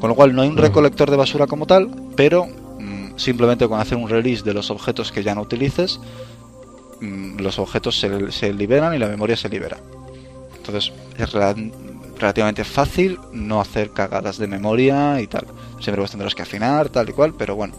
[0.00, 3.80] Con lo cual no hay un recolector de basura como tal, pero mm, simplemente con
[3.80, 5.98] hacer un release de los objetos que ya no utilices,
[7.00, 9.78] mm, los objetos se, se, liberan y la memoria se libera.
[10.66, 11.32] Entonces es
[12.18, 15.46] relativamente fácil no hacer cagadas de memoria y tal.
[15.80, 17.74] Siempre vos tendrás que afinar, tal y cual, pero bueno.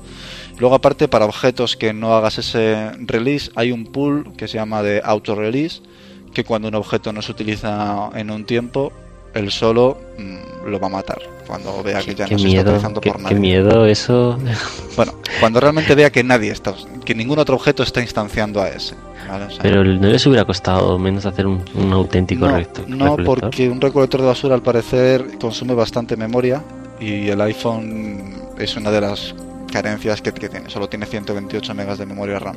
[0.60, 4.82] Luego aparte, para objetos que no hagas ese release, hay un pool que se llama
[4.82, 5.82] de auto release,
[6.34, 8.92] que cuando un objeto no se utiliza en un tiempo,
[9.34, 11.20] él solo mm, lo va a matar.
[11.46, 13.36] Cuando vea que ya no se está utilizando por nadie.
[13.36, 14.38] Qué miedo eso.
[14.98, 16.74] Bueno, cuando realmente vea que nadie está,
[17.06, 18.96] que ningún otro objeto está instanciando a ese.
[19.62, 21.62] Pero no les hubiera costado menos hacer un,
[21.92, 26.64] auténtico no, No, porque un recolector de basura al parecer consume bastante memoria
[27.00, 29.36] y el iPhone es una de las
[29.72, 30.70] carencias que, tiene.
[30.70, 32.56] Solo tiene 128 megas de memoria RAM.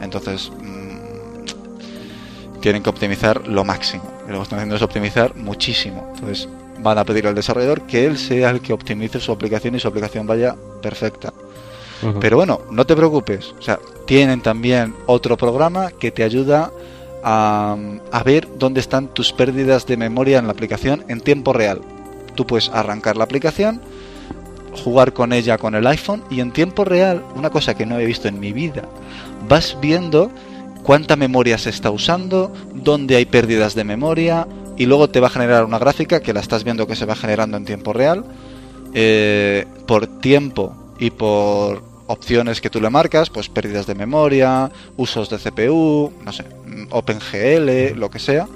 [0.00, 0.91] Entonces mmm,
[2.62, 4.04] tienen que optimizar lo máximo.
[4.26, 6.12] Y lo que están haciendo es optimizar muchísimo.
[6.14, 6.48] Entonces
[6.78, 9.88] van a pedir al desarrollador que él sea el que optimice su aplicación y su
[9.88, 11.32] aplicación vaya perfecta.
[12.20, 13.54] Pero bueno, no te preocupes.
[13.58, 16.72] O sea, tienen también otro programa que te ayuda
[17.22, 17.76] a,
[18.10, 21.80] a, ver dónde están tus pérdidas de memoria en la aplicación en tiempo real.
[22.34, 23.80] Tú puedes arrancar la aplicación,
[24.82, 28.06] jugar con ella con el iPhone y en tiempo real, una cosa que no he
[28.06, 28.82] visto en mi vida,
[29.48, 30.32] vas viendo
[30.82, 35.30] cuánta memoria se está usando, dónde hay pérdidas de memoria y luego te va a
[35.30, 38.24] generar una gráfica que la estás viendo que se va generando en tiempo real
[38.94, 45.30] eh, por tiempo y por opciones que tú le marcas, pues pérdidas de memoria, usos
[45.30, 46.44] de CPU, no sé,
[46.90, 48.48] OpenGL, lo que sea,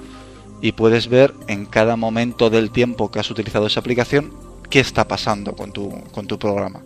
[0.61, 4.31] y puedes ver en cada momento del tiempo que has utilizado esa aplicación
[4.69, 6.81] qué está pasando con tu, con tu programa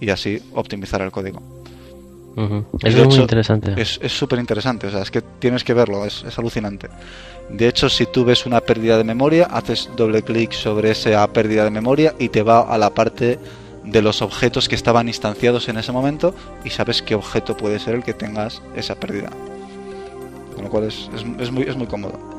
[0.00, 1.61] y así optimizar el código.
[2.82, 3.74] Es muy interesante.
[3.76, 6.88] Es súper interesante, o sea, es que tienes que verlo, es, es, alucinante.
[7.50, 11.64] De hecho, si tú ves una pérdida de memoria, haces doble clic sobre esa pérdida
[11.64, 13.38] de memoria y te va a la parte
[13.84, 17.96] de los objetos que estaban instanciados en ese momento y sabes qué objeto puede ser
[17.96, 19.30] el que tengas esa pérdida.
[20.54, 22.31] Con lo cual es, es, muy, es muy cómodo.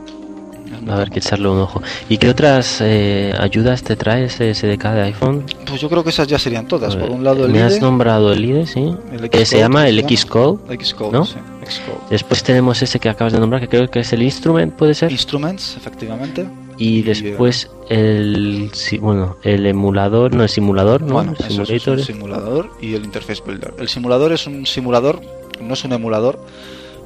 [0.89, 1.81] A ver, que echarle un ojo.
[2.09, 5.45] ¿Y qué otras eh, ayudas te trae ese SDK de iPhone?
[5.65, 6.95] Pues yo creo que esas ya serían todas.
[6.95, 8.95] Por un lado el Me has nombrado el IDE, sí.
[9.31, 10.77] que se llama el Xcode.
[10.83, 11.25] Xcode, ¿no?
[11.25, 11.35] sí.
[11.65, 11.99] Xcode.
[12.09, 15.11] Después tenemos ese que acabas de nombrar, que creo que es el Instrument, ¿puede ser?
[15.11, 16.45] Instruments, efectivamente.
[16.77, 21.13] Y después el bueno el emulador, no el simulador, ¿no?
[21.13, 23.73] Bueno, el es un simulador y el Interface Builder.
[23.77, 25.21] El simulador es un simulador,
[25.61, 26.39] no es un emulador,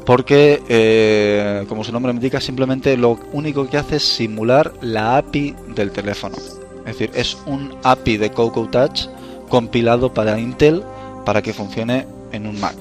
[0.08, 5.54] porque, eh, como su nombre indica, simplemente lo único que hace es simular la API
[5.76, 6.38] del teléfono.
[6.38, 9.08] Es decir, es un API de Coco Touch
[9.50, 10.82] compilado para Intel
[11.26, 12.78] para que funcione en un Mac.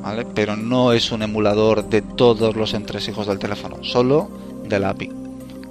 [0.00, 0.24] ¿vale?
[0.32, 4.30] Pero no es un emulador de todos los entresijos del teléfono, solo
[4.62, 5.10] de la API.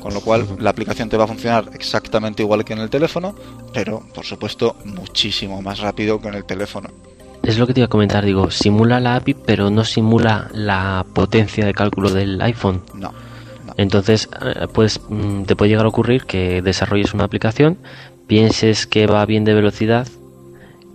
[0.01, 3.33] Con lo cual la aplicación te va a funcionar exactamente igual que en el teléfono,
[3.73, 6.89] pero por supuesto muchísimo más rápido que en el teléfono.
[7.49, 11.05] Es lo que te iba a comentar, digo, simula la API pero no simula la
[11.13, 12.81] potencia de cálculo del iPhone.
[12.93, 13.13] No.
[13.77, 17.77] Entonces, eh, pues mm, te puede llegar a ocurrir que desarrolles una aplicación,
[18.27, 20.07] pienses que va bien de velocidad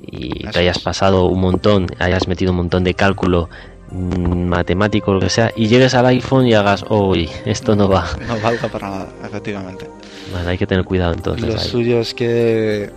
[0.03, 3.49] y te hayas pasado un montón, hayas metido un montón de cálculo
[3.95, 8.07] Mm, matemático lo que sea y llegues al iPhone y hagas, uy, esto no va.
[8.27, 9.89] No valga para nada, efectivamente.
[10.33, 11.47] Bueno, hay que tener cuidado entonces.
[11.47, 12.91] Lo suyo es que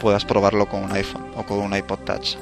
[0.00, 2.36] puedas probarlo con un iPhone o con un iPod Touch.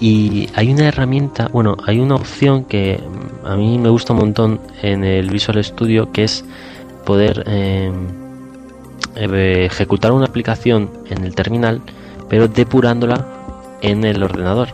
[0.00, 3.00] Y hay una herramienta, bueno, hay una opción que
[3.44, 6.44] a mí me gusta un montón en el Visual Studio que es
[7.04, 8.06] poder em,
[9.16, 11.80] eh, ejecutar una aplicación en el terminal
[12.28, 13.26] pero depurándola
[13.80, 14.68] en el ordenador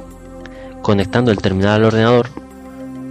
[0.85, 2.29] conectando el terminal al ordenador,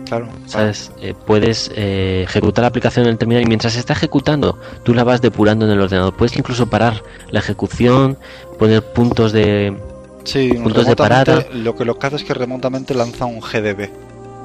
[0.05, 0.91] claro, ¿sabes?
[1.01, 4.93] Eh, puedes eh, ejecutar la aplicación en el terminal y mientras se está ejecutando, tú
[4.93, 6.15] la vas depurando en el ordenador.
[6.15, 8.17] Puedes incluso parar la ejecución,
[8.59, 9.75] poner puntos de
[10.23, 11.45] sí, puntos de parada.
[11.53, 13.89] Lo que lo que hace es que remotamente lanza un GDB,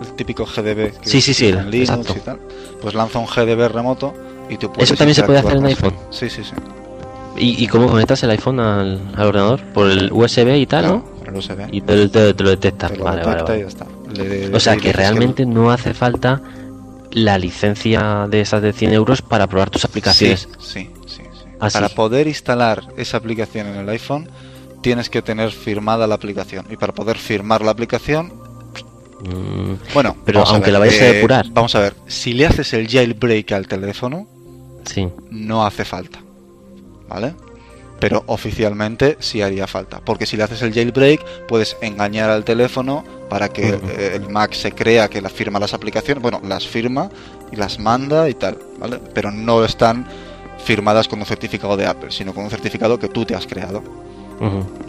[0.02, 2.38] el típico GDB que sí, sí, sí, en Linux y tal.
[2.80, 4.14] Pues lanza un GDB remoto
[4.48, 5.94] y tú puedes Eso también se puede hacer en iPhone.
[6.10, 6.52] Sí, sí, sí.
[7.40, 9.62] ¿Y, cómo conectas el iPhone al, ordenador?
[9.72, 11.04] ¿Por el USB y tal, no?
[11.70, 12.88] Y te, lo detecta.
[13.00, 13.66] vale, vale,
[14.52, 16.40] o sea que realmente no hace falta
[17.10, 20.48] la licencia de esas de 100 euros para probar tus aplicaciones.
[20.58, 21.22] Sí, sí, sí.
[21.60, 24.28] Ah, para poder instalar esa aplicación en el iPhone
[24.80, 26.66] tienes que tener firmada la aplicación.
[26.70, 28.32] Y para poder firmar la aplicación
[29.20, 31.46] Mm, bueno, pero aunque la vayas a depurar.
[31.50, 34.28] vamos a ver, si le haces el jailbreak al teléfono,
[34.84, 35.08] sí.
[35.30, 36.20] no hace falta.
[37.08, 37.34] ¿Vale?
[37.98, 40.00] Pero oficialmente sí haría falta.
[40.04, 43.80] Porque si le haces el jailbreak, puedes engañar al teléfono para que
[44.14, 46.22] el Mac se crea que la firma las aplicaciones.
[46.22, 47.10] Bueno, las firma
[47.50, 48.58] y las manda y tal.
[48.78, 49.00] ¿Vale?
[49.14, 50.06] Pero no están
[50.64, 53.82] firmadas con un certificado de Apple, sino con un certificado que tú te has creado.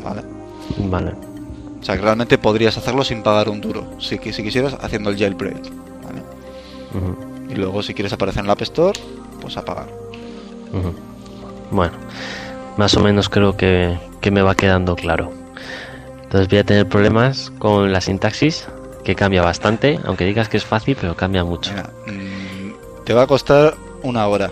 [0.04, 0.22] ¿Vale?
[0.78, 1.14] Vale.
[1.82, 5.18] O sea, que realmente podrías hacerlo sin pagar un duro, si, si quisieras, haciendo el
[5.18, 5.64] jailbreak.
[6.04, 6.24] ¿vale?
[7.50, 9.00] Y luego, si quieres aparecer en la App Store,
[9.42, 9.88] pues a pagar.
[11.72, 11.94] Bueno,
[12.78, 13.98] más o menos creo que,
[14.32, 15.32] me va quedando claro.
[16.24, 18.68] Entonces voy a tener problemas con la sintaxis,
[19.04, 21.72] que cambia bastante, aunque digas que es fácil, pero cambia mucho.
[22.06, 24.52] Mm, te va a costar una hora.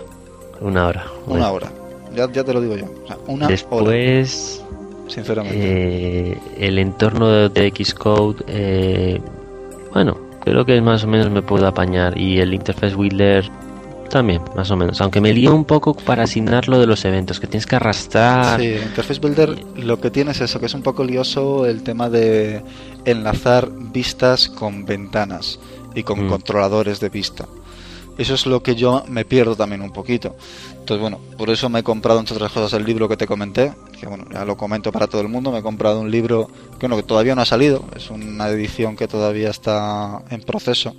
[0.60, 1.06] Una hora.
[1.26, 1.68] Una hora.
[2.14, 2.86] Ya, ya, te lo digo yo.
[3.28, 4.64] una Después,
[5.08, 6.32] sinceramente.
[6.32, 9.20] Eh, el entorno de Xcode, eh,
[9.92, 12.16] bueno, creo que más o menos me puedo apañar.
[12.18, 13.50] Y el Interface Builder
[14.08, 15.00] también, más o menos.
[15.00, 18.60] Aunque me lío un poco para asignarlo de los eventos, que tienes que arrastrar.
[18.60, 22.08] Sí, Interface Builder lo que tienes es eso, que es un poco lioso el tema
[22.08, 22.62] de
[23.04, 25.58] enlazar vistas con ventanas
[25.94, 26.28] y con mm.
[26.28, 27.46] controladores de vista.
[28.18, 30.34] Eso es lo que yo me pierdo también un poquito.
[30.88, 33.74] Entonces, bueno, por eso me he comprado, entre otras cosas, el libro que te comenté,
[34.00, 35.52] que bueno, ya lo comento para todo el mundo.
[35.52, 36.48] Me he comprado un libro
[36.80, 40.96] que, todavía no ha salido, es una edición que todavía está en proceso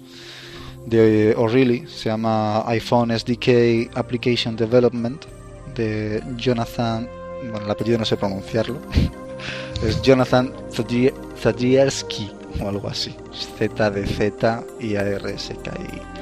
[0.85, 5.25] de O'Reilly, se llama iPhone SDK Application Development,
[5.73, 7.09] de Jonathan,
[7.49, 8.77] bueno, el apellido no sé pronunciarlo,
[9.83, 10.53] es Jonathan
[11.35, 12.29] Zadrierski
[12.61, 13.15] o algo así,
[13.57, 16.19] Z de Z I A R S K I.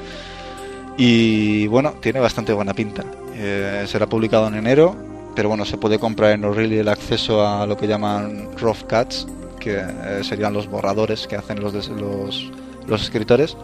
[0.96, 3.04] Y bueno, tiene bastante buena pinta.
[3.38, 4.96] Eh, será publicado en enero,
[5.34, 9.26] pero bueno, se puede comprar en O'Reilly el acceso a lo que llaman rough cuts,
[9.60, 12.50] que eh, serían los borradores que hacen los, los,
[12.86, 13.56] los escritores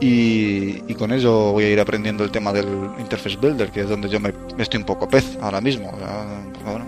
[0.00, 2.66] y, con ello voy a ir aprendiendo el tema del
[2.98, 5.92] Interface Builder, que es donde yo me, estoy un poco pez ahora mismo.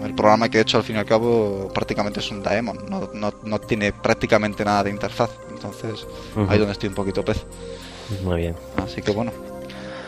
[0.03, 3.33] el programa que he hecho al fin y al cabo prácticamente es un Daemon, no,
[3.45, 5.31] no, tiene prácticamente nada de interfaz.
[5.51, 6.07] Entonces
[6.49, 7.45] ahí donde estoy un poquito pez.
[8.25, 8.57] Muy bien.
[8.77, 9.31] Así que bueno,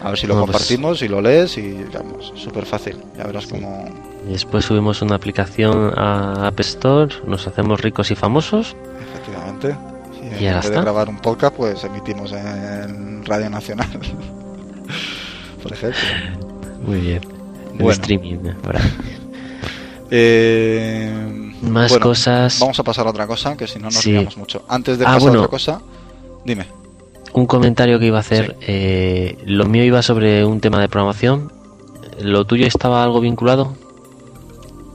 [0.04, 2.98] a ver si lo pues compartimos y lo lees y digamos, súper fácil.
[3.16, 3.88] Ya verás cómo...
[4.28, 8.76] Y después subimos una aplicación a App Store, nos hacemos ricos y famosos.
[9.12, 9.76] Efectivamente
[10.40, 13.88] y en vez de grabar un podcast, pues emitimos en Radio Nacional.
[15.62, 15.98] Por ejemplo.
[16.86, 17.20] Muy bien.
[17.74, 17.90] Bueno.
[17.90, 18.38] streaming,
[20.10, 22.60] eh, Más cosas.
[22.60, 24.12] Vamos a pasar a otra cosa, que si no nos sí.
[24.36, 24.64] mucho.
[24.68, 25.80] Antes de ah, pasar a otra cosa,
[26.44, 26.83] dime.
[27.34, 28.56] Un comentario que iba a hacer.
[28.60, 31.52] Eh, lo mío iba sobre un tema de programación.
[32.20, 33.76] ¿Lo tuyo estaba algo vinculado?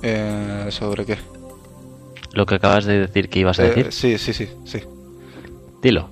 [0.01, 1.17] Eh, ¿Sobre qué?
[2.31, 3.91] Lo que acabas de decir que ibas a decir.
[3.91, 4.81] Sí, sí, sí, sí.
[5.81, 6.09] Dilo.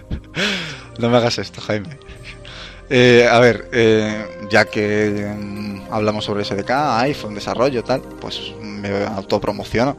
[0.98, 1.98] no me hagas esto, Jaime.
[2.88, 9.04] Eh, a ver, eh, ya que mm, hablamos sobre SDK, iPhone, desarrollo, tal, pues me
[9.04, 9.96] autopromociono.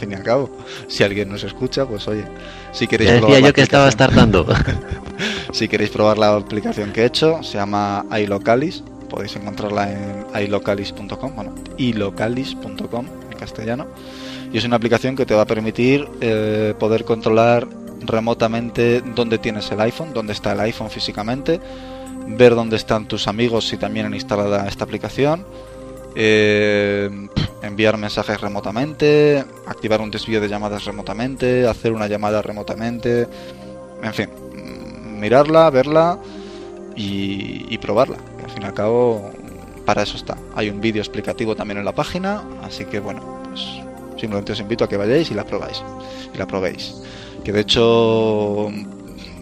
[0.00, 0.50] Fin y al cabo,
[0.88, 2.24] si alguien nos escucha, pues oye,
[2.72, 4.46] si queréis decía yo que estaba startando.
[5.52, 8.82] si queréis probar la aplicación que he hecho, se llama iLocalis.
[9.08, 13.88] Podéis encontrarla en ilocalis.com, bueno, ilocalis.com en castellano.
[14.52, 17.66] Y es una aplicación que te va a permitir eh, poder controlar
[18.02, 21.60] remotamente dónde tienes el iPhone, dónde está el iPhone físicamente,
[22.26, 25.44] ver dónde están tus amigos si también han instalado esta aplicación,
[26.14, 27.10] eh,
[27.62, 33.26] enviar mensajes remotamente, activar un desvío de llamadas remotamente, hacer una llamada remotamente,
[34.02, 34.28] en fin,
[35.18, 36.18] mirarla, verla
[36.96, 38.16] y, probarla.
[38.44, 39.30] al fin y al cabo,
[39.84, 40.36] para eso está.
[40.54, 43.60] Hay un vídeo explicativo también en la página, así que bueno, pues
[44.20, 45.82] simplemente os invito a que vayáis y la probáis
[46.34, 46.94] y la probéis
[47.42, 48.70] que de hecho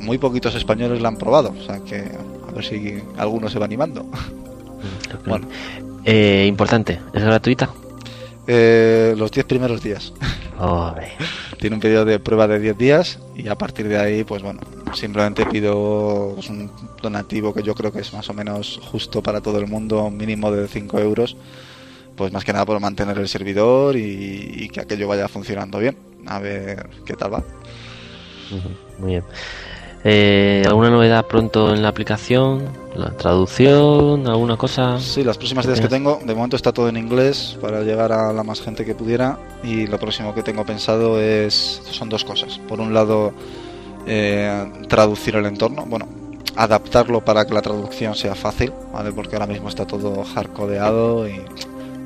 [0.00, 2.04] muy poquitos españoles la han probado, o sea que
[2.46, 4.06] a ver si alguno se va animando.
[5.26, 5.48] Bueno.
[6.10, 7.68] Eh, importante, ¿es gratuita?
[8.46, 10.14] Eh, los 10 primeros días.
[11.60, 14.60] Tiene un periodo de prueba de 10 días y a partir de ahí, pues bueno,
[14.94, 19.42] simplemente pido pues, un donativo que yo creo que es más o menos justo para
[19.42, 21.36] todo el mundo, un mínimo de 5 euros,
[22.16, 25.94] pues más que nada por mantener el servidor y que aquello vaya funcionando bien.
[26.26, 27.44] A ver qué tal va.
[28.98, 29.24] Muy bien.
[30.10, 32.64] Eh, ¿Alguna novedad pronto en la aplicación?
[32.94, 34.26] ¿La traducción?
[34.26, 34.98] ¿Alguna cosa?
[34.98, 38.32] Sí, las próximas ideas que tengo, de momento está todo en inglés para llegar a
[38.32, 42.58] la más gente que pudiera y lo próximo que tengo pensado es son dos cosas.
[42.58, 43.34] Por un lado,
[44.06, 46.08] eh, traducir el entorno, bueno,
[46.56, 49.12] adaptarlo para que la traducción sea fácil, ¿vale?
[49.12, 51.38] Porque ahora mismo está todo hardcodeado y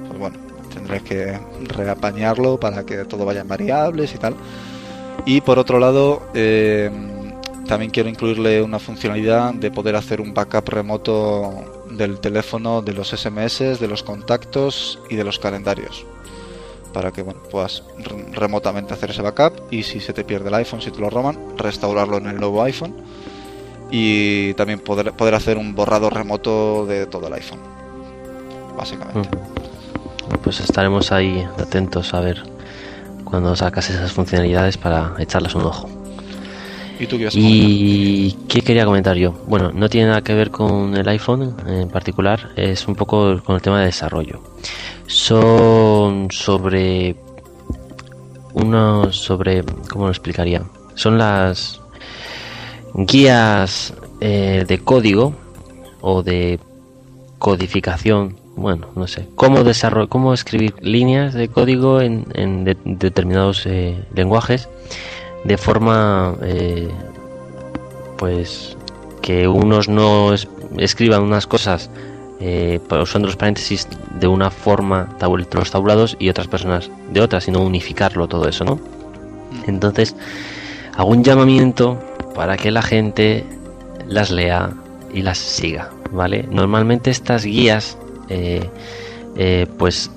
[0.08, 0.38] pues bueno,
[0.74, 1.38] tendré que
[1.68, 4.34] reapañarlo para que todo vaya en variables y tal
[5.24, 6.90] Y por otro lado, eh,
[7.66, 13.10] también quiero incluirle una funcionalidad de poder hacer un backup remoto del teléfono, de los
[13.10, 16.04] SMS, de los contactos y de los calendarios.
[16.92, 17.82] Para que puedas
[18.32, 21.38] remotamente hacer ese backup y si se te pierde el iPhone, si te lo roban,
[21.56, 22.94] restaurarlo en el nuevo iPhone.
[23.90, 27.60] Y también poder, poder hacer un borrado remoto de todo el iPhone.
[28.76, 29.28] Básicamente.
[30.42, 32.42] Pues estaremos ahí atentos a ver
[33.24, 36.01] cuando sacas esas funcionalidades para echarlas un ojo.
[37.02, 39.32] ¿Y tú qué ¿Y qué quería comentar yo?
[39.48, 43.56] Bueno, no tiene nada que ver con el iPhone en particular, es un poco con
[43.56, 44.40] el tema de desarrollo.
[45.08, 47.16] Son sobre
[48.54, 50.62] unos sobre ¿cómo lo explicaría?
[50.94, 51.80] Son las
[52.94, 55.34] guías eh, de código
[56.02, 56.60] o de
[57.40, 64.68] codificación bueno, no sé, cómo desarrollar, cómo escribir líneas de código en, determinados eh, lenguajes
[65.44, 66.88] de forma, eh,
[68.18, 68.76] pues,
[69.20, 70.32] que unos no
[70.78, 71.90] escriban unas cosas
[72.40, 73.86] eh, usando los paréntesis
[74.18, 75.08] de una forma,
[75.52, 78.76] los tabulados, y otras personas de otra, sino unificarlo todo eso, ¿no?
[78.76, 79.68] Mm.
[79.68, 80.16] Entonces,
[80.96, 81.98] hago un llamamiento
[82.34, 83.44] para que la gente
[84.08, 84.70] las lea
[85.12, 86.48] y las siga, ¿vale?
[86.50, 87.96] Normalmente estas guías
[88.28, 88.68] eh,
[89.36, 90.10] eh, pues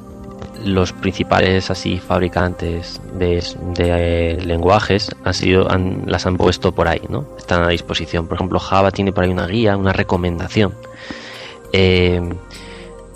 [0.65, 3.41] los principales así fabricantes de,
[3.77, 5.67] eh, lenguajes han sido
[6.05, 8.27] las han puesto por ahí no están a disposición.
[8.27, 10.73] Por ejemplo Java tiene por ahí una guía una recomendación.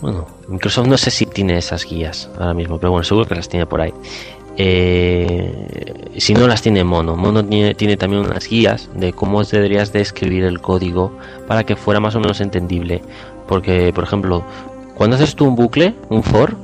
[0.02, 3.50] Bueno Microsoft no sé si tiene esas guías ahora mismo pero bueno seguro que las
[3.50, 3.94] tiene por ahí.
[6.18, 7.16] Si no las tiene Mono.
[7.16, 11.14] Mono tiene, tiene, también unas guías de cómo deberías de escribir el código
[11.48, 13.02] para que fuera más o menos entendible.
[13.48, 14.44] Porque por ejemplo
[15.00, 16.58] cuando haces tú un bucle, un for,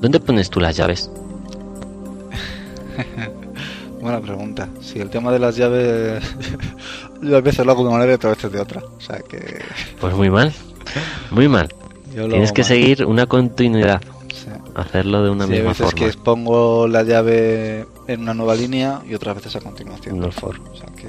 [0.00, 1.10] ¿dónde pones tú las llaves?
[4.00, 4.68] Buena pregunta.
[4.80, 6.22] Si el tema de las llaves,
[7.22, 8.82] yo a veces lo hago de una manera y otras veces de otra.
[8.96, 9.60] O sea que.
[10.00, 10.52] Pues muy mal.
[11.30, 11.68] Muy mal.
[12.12, 14.00] Tienes que seguir una continuidad
[14.74, 15.92] hacerlo de una misma forma.
[15.92, 20.32] veces que pongo la llave en una nueva línea y otras veces a continuación del
[20.32, 20.60] for.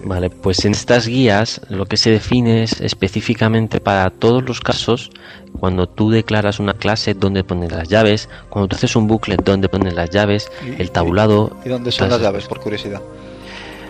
[0.03, 5.11] Vale, pues en estas guías lo que se define es específicamente para todos los casos
[5.59, 9.69] cuando tú declaras una clase donde pones las llaves, cuando tú haces un bucle donde
[9.69, 11.57] pones las llaves, el tabulado.
[11.65, 13.01] ¿Y, dónde son las llaves, por curiosidad?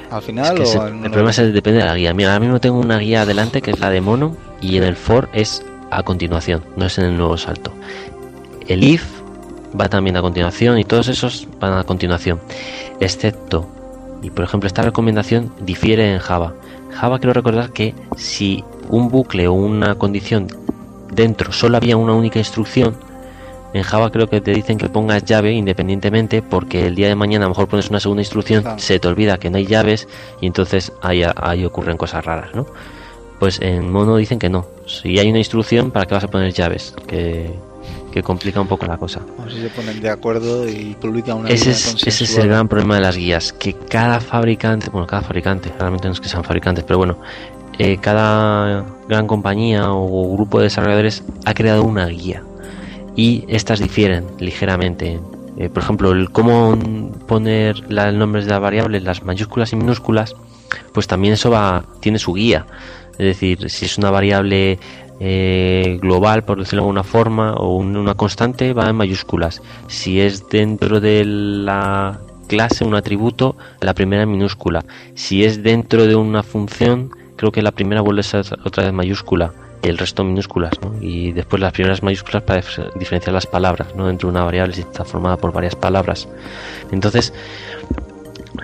[0.10, 2.14] Al final o el problema es depende de la guía.
[2.14, 4.96] Mira, ahora mismo tengo una guía adelante que es la de mono y en el
[4.96, 7.74] for es a continuación, no es en el nuevo salto.
[8.68, 9.17] El if
[9.80, 12.40] va también a continuación y todos esos van a continuación,
[13.00, 13.68] excepto,
[14.22, 16.54] y por ejemplo esta recomendación difiere en Java.
[16.92, 20.48] Java quiero recordar que si un bucle o una condición
[21.12, 22.96] dentro solo había una única instrucción,
[23.74, 27.46] en Java creo que te dicen que pongas llave independientemente porque el día de mañana
[27.46, 30.08] a lo mejor pones una segunda instrucción, se te olvida que no hay llaves
[30.42, 32.66] y entonces ahí, ahí ocurren cosas raras, ¿no?
[33.40, 34.66] Pues en Mono dicen que no.
[34.88, 36.96] Si hay una instrucción, ¿para qué vas a poner llaves?
[37.06, 37.54] Que,
[38.18, 39.22] que complica un poco la cosa.
[39.38, 42.48] A ver si se ponen de acuerdo y publican una ese es, ese es el
[42.48, 46.28] gran problema de las guías, que cada fabricante, bueno, cada fabricante, realmente no es que
[46.28, 47.20] sean fabricantes, pero bueno,
[47.78, 52.42] eh, cada gran compañía o grupo de desarrolladores ha creado una guía
[53.16, 55.20] y estas difieren ligeramente.
[55.58, 56.78] Eh, por ejemplo, el cómo
[57.28, 60.36] poner los nombres de las variables, las mayúsculas y minúsculas,
[60.92, 62.66] pues también eso va tiene su guía.
[63.12, 64.80] Es decir, si es una variable
[65.20, 69.62] eh, global, por decirlo de alguna forma, o una constante, va en mayúsculas.
[69.88, 74.86] Si es dentro de la clase, un atributo, la primera en minúscula.
[75.16, 78.94] Si es dentro de una función, creo que la primera vuelve a ser otra vez
[78.94, 79.54] mayúscula
[79.84, 82.62] y el resto minúsculas, Y después las primeras mayúsculas para
[82.96, 84.08] diferenciar las palabras, ¿no?
[84.08, 86.28] Dentro de una variable si está formada por varias palabras.
[86.92, 87.34] Entonces,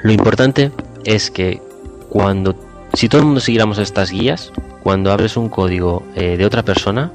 [0.02, 0.72] lo importante
[1.06, 1.62] es que
[2.10, 2.56] cuando,
[2.94, 7.12] si todo el mundo siguiéramos estas guías, cuando abres un código eh, de otra persona,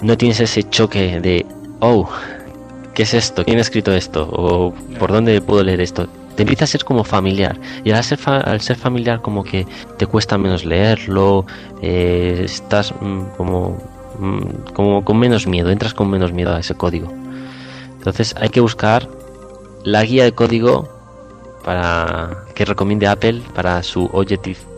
[0.00, 1.46] no tienes ese choque de,
[1.80, 2.08] oh,
[2.94, 3.44] ¿qué es esto?
[3.44, 4.28] ¿Quién ha escrito esto?
[4.30, 6.08] ¿O por dónde puedo leer esto?
[6.34, 7.58] Te empieza a ser como familiar.
[7.84, 9.66] Y al ser, al ser familiar como que
[9.96, 11.46] te cuesta menos leerlo,
[11.82, 13.78] eh, estás mm, como,
[14.18, 17.12] mm, como con menos miedo, entras con menos miedo a ese código.
[17.92, 19.08] Entonces hay que buscar
[19.84, 20.88] la guía de código
[21.64, 24.71] para que recomiende Apple para su Objective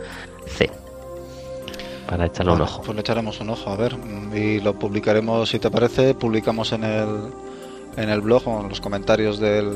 [2.08, 2.82] para echarle un ojo.
[2.82, 3.96] Pues le echaremos un ojo, a ver,
[4.34, 7.08] y lo publicaremos, si te parece, publicamos en el,
[7.96, 9.72] en el blog o en los comentarios del,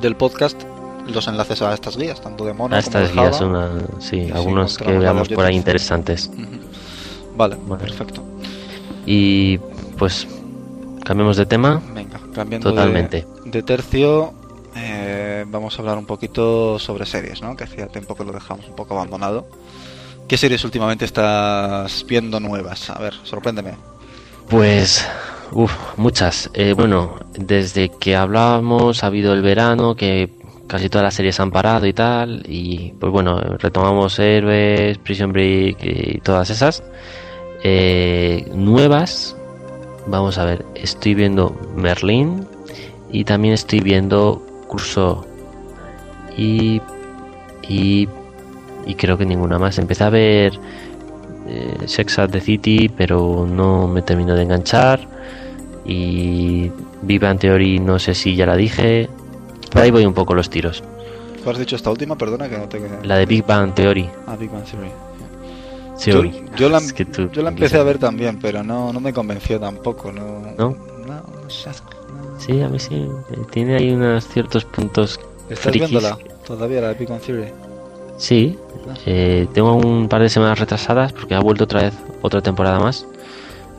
[0.00, 0.62] del podcast
[1.06, 3.42] los enlaces a estas guías, tanto de mono a estas guías,
[3.98, 6.30] sí, algunos que veamos por ahí interesantes.
[7.36, 8.22] Vale, perfecto.
[9.06, 9.58] Y
[9.98, 10.26] pues
[11.04, 11.82] cambiemos de tema.
[11.94, 13.26] Venga, cambiando Totalmente.
[13.44, 14.32] De, tercio,
[14.76, 17.56] eh, vamos a hablar un poquito sobre series, ¿no?
[17.56, 19.46] Que hacía tiempo que lo dejamos un poco abandonado.
[20.28, 22.90] ¿Qué series últimamente estás viendo nuevas?
[22.90, 23.74] A ver, sorpréndeme.
[24.48, 25.06] Pues,
[25.52, 26.50] uff, muchas.
[26.54, 30.30] Eh, bueno, desde que hablábamos ha habido el verano, que
[30.66, 32.42] casi todas las series han parado y tal.
[32.48, 36.82] Y pues bueno, retomamos Héroes, Prison Break y todas esas.
[37.62, 39.36] Eh, nuevas,
[40.06, 42.46] vamos a ver, estoy viendo Merlin
[43.10, 45.26] y también estoy viendo Curso
[46.36, 46.82] y,
[47.68, 48.08] y,
[48.86, 49.78] y creo que ninguna más.
[49.78, 50.52] Empecé a ver
[51.46, 55.00] eh, Sex at the City, pero no me terminó de enganchar.
[55.84, 56.70] Y
[57.02, 59.08] Viva en Theory, no sé si ya la dije.
[59.70, 60.82] Por ahí voy un poco los tiros.
[61.42, 62.16] ¿Cuál has dicho esta última?
[62.16, 62.80] Perdona que no te...
[63.02, 64.08] La de Big Bang Theory.
[64.26, 64.90] Ah, Big Bang Theory.
[66.04, 66.22] Yo,
[66.68, 66.80] la,
[67.32, 70.10] yo, la, empecé a ver también, pero no, no me convenció tampoco.
[70.10, 70.40] ¿No?
[70.58, 70.76] ¿No?
[71.06, 71.22] no,
[72.38, 73.06] Sí, a mí sí.
[73.50, 75.20] Tiene ahí unos ciertos puntos.
[75.48, 77.52] ¿Estás viéndola todavía, la de Big Bang Theory?
[78.16, 78.58] Sí.
[79.06, 83.06] Eh, tengo un par de semanas retrasadas porque ha vuelto otra vez otra temporada más.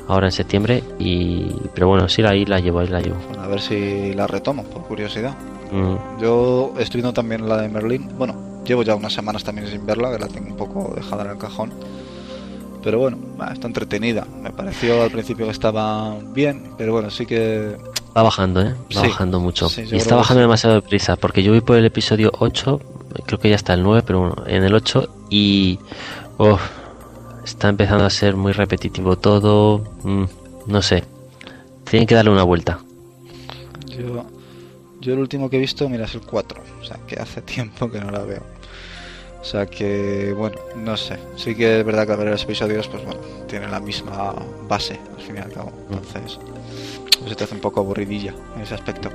[0.07, 0.83] Ahora en septiembre.
[0.99, 3.17] y Pero bueno, sí, ahí la llevo, ahí la llevo.
[3.39, 5.36] a ver si la retomo, por curiosidad.
[5.71, 6.21] Mm.
[6.21, 8.07] Yo estoy viendo también la de Merlin.
[8.17, 11.31] Bueno, llevo ya unas semanas también sin verla, que la tengo un poco dejada en
[11.31, 11.73] el cajón.
[12.83, 13.17] Pero bueno,
[13.51, 14.27] está entretenida.
[14.43, 17.77] Me pareció al principio que estaba bien, pero bueno, sí que...
[18.15, 18.75] Va bajando, ¿eh?
[18.95, 19.67] Va bajando mucho.
[19.75, 22.79] y está bajando demasiado deprisa, porque yo voy por el episodio 8,
[23.26, 25.80] creo que ya está el 9, pero bueno, en el 8 y...
[26.38, 26.59] Oh,
[27.45, 29.84] está empezando a ser muy repetitivo todo.
[30.03, 30.26] Mm,
[30.66, 31.03] no sé.
[31.89, 32.80] Tienen que darle una vuelta.
[33.86, 34.26] Yo,
[34.99, 36.61] yo el último que he visto, mira, es el 4.
[36.82, 38.41] O sea, que hace tiempo que no la veo.
[39.39, 41.20] O sea que, bueno, no sé.
[41.36, 44.34] Sí que es verdad que ver los episodios, pues bueno, tienen la misma
[44.68, 45.72] base, al fin y al cabo.
[45.89, 45.93] Mm.
[45.93, 46.39] Entonces,
[47.20, 49.09] pues se te hace un poco aburridilla en ese aspecto.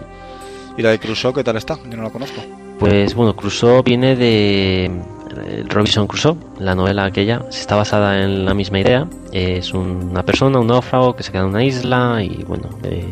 [0.77, 1.77] ¿Y la de Crusoe qué tal está?
[1.83, 2.41] Yo no la conozco.
[2.81, 4.91] Pues bueno, Crusoe viene de
[5.69, 7.43] Robinson Crusoe, la novela aquella.
[7.51, 9.07] Está basada en la misma idea.
[9.33, 13.07] Es una persona, un náufrago que se queda en una isla y bueno, eh,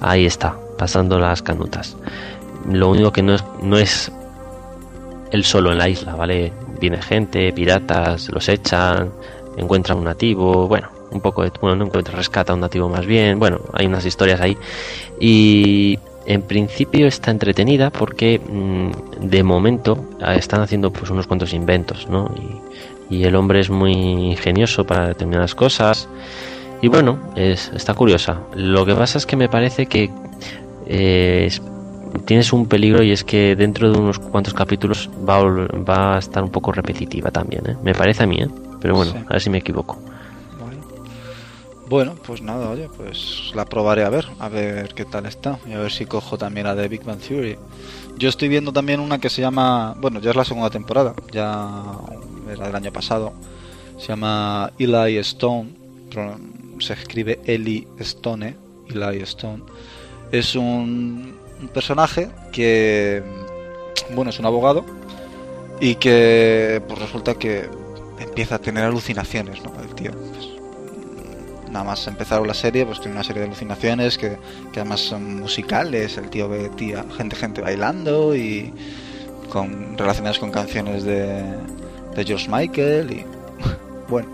[0.00, 1.96] ahí está, pasando las canutas.
[2.68, 4.10] Lo único que no es, no es
[5.30, 6.52] él solo en la isla, ¿vale?
[6.80, 9.12] Viene gente, piratas, los echan,
[9.56, 13.06] encuentra un nativo, bueno, un poco de, bueno, no encuentra, rescata a un nativo más
[13.06, 14.58] bien, bueno, hay unas historias ahí.
[15.20, 15.96] Y
[16.30, 22.08] en principio está entretenida porque mm, de momento ah, están haciendo pues unos cuantos inventos,
[22.08, 22.32] ¿no?
[23.10, 26.08] Y, el hombre es muy ingenioso para determinadas cosas.
[26.80, 28.38] Y bueno, es, está curiosa.
[28.54, 30.08] Lo que pasa es que me parece que
[30.86, 31.50] eh,
[32.24, 36.18] tienes un peligro y es que dentro de unos cuantos capítulos va a, va a
[36.20, 37.76] estar un poco repetitiva también, ¿eh?
[37.82, 38.48] me parece a mí, ¿eh?
[38.80, 39.98] pero bueno, a ver si me equivoco.
[41.90, 45.72] Bueno, pues nada, oye, pues la probaré a ver, a ver qué tal está y
[45.72, 47.58] a ver si cojo también la de Big Bang Theory.
[48.16, 51.98] Yo estoy viendo también una que se llama, bueno, ya es la segunda temporada, ya
[52.48, 53.32] era del año pasado,
[53.98, 55.70] se llama Eli Stone,
[56.78, 58.54] se escribe Eli Stone,
[58.88, 59.64] Eli Stone.
[60.30, 61.34] Es un,
[61.74, 63.20] personaje que,
[64.14, 64.86] bueno, es un abogado
[65.80, 67.68] y que pues resulta que
[68.20, 69.72] empieza a tener alucinaciones, ¿no?
[69.82, 70.12] El tío.
[70.12, 70.49] Pues,
[71.70, 74.36] nada más empezar la serie, pues tiene una serie de alucinaciones que,
[74.72, 76.16] que además son musicales.
[76.16, 78.72] El tío ve tía, gente, gente bailando y
[79.50, 81.42] con relacionadas con canciones de,
[82.14, 83.26] de George Michael y
[84.08, 84.28] bueno.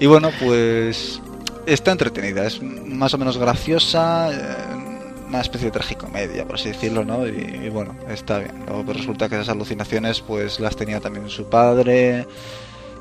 [0.00, 1.20] Y bueno, pues
[1.66, 4.30] está entretenida, es más o menos graciosa.
[4.32, 4.88] Eh,
[5.28, 7.26] una especie de tragicomedia, por así decirlo, ¿no?
[7.26, 8.64] Y, bueno, está bien.
[8.66, 12.26] Luego pues resulta que esas alucinaciones pues las tenía también su padre,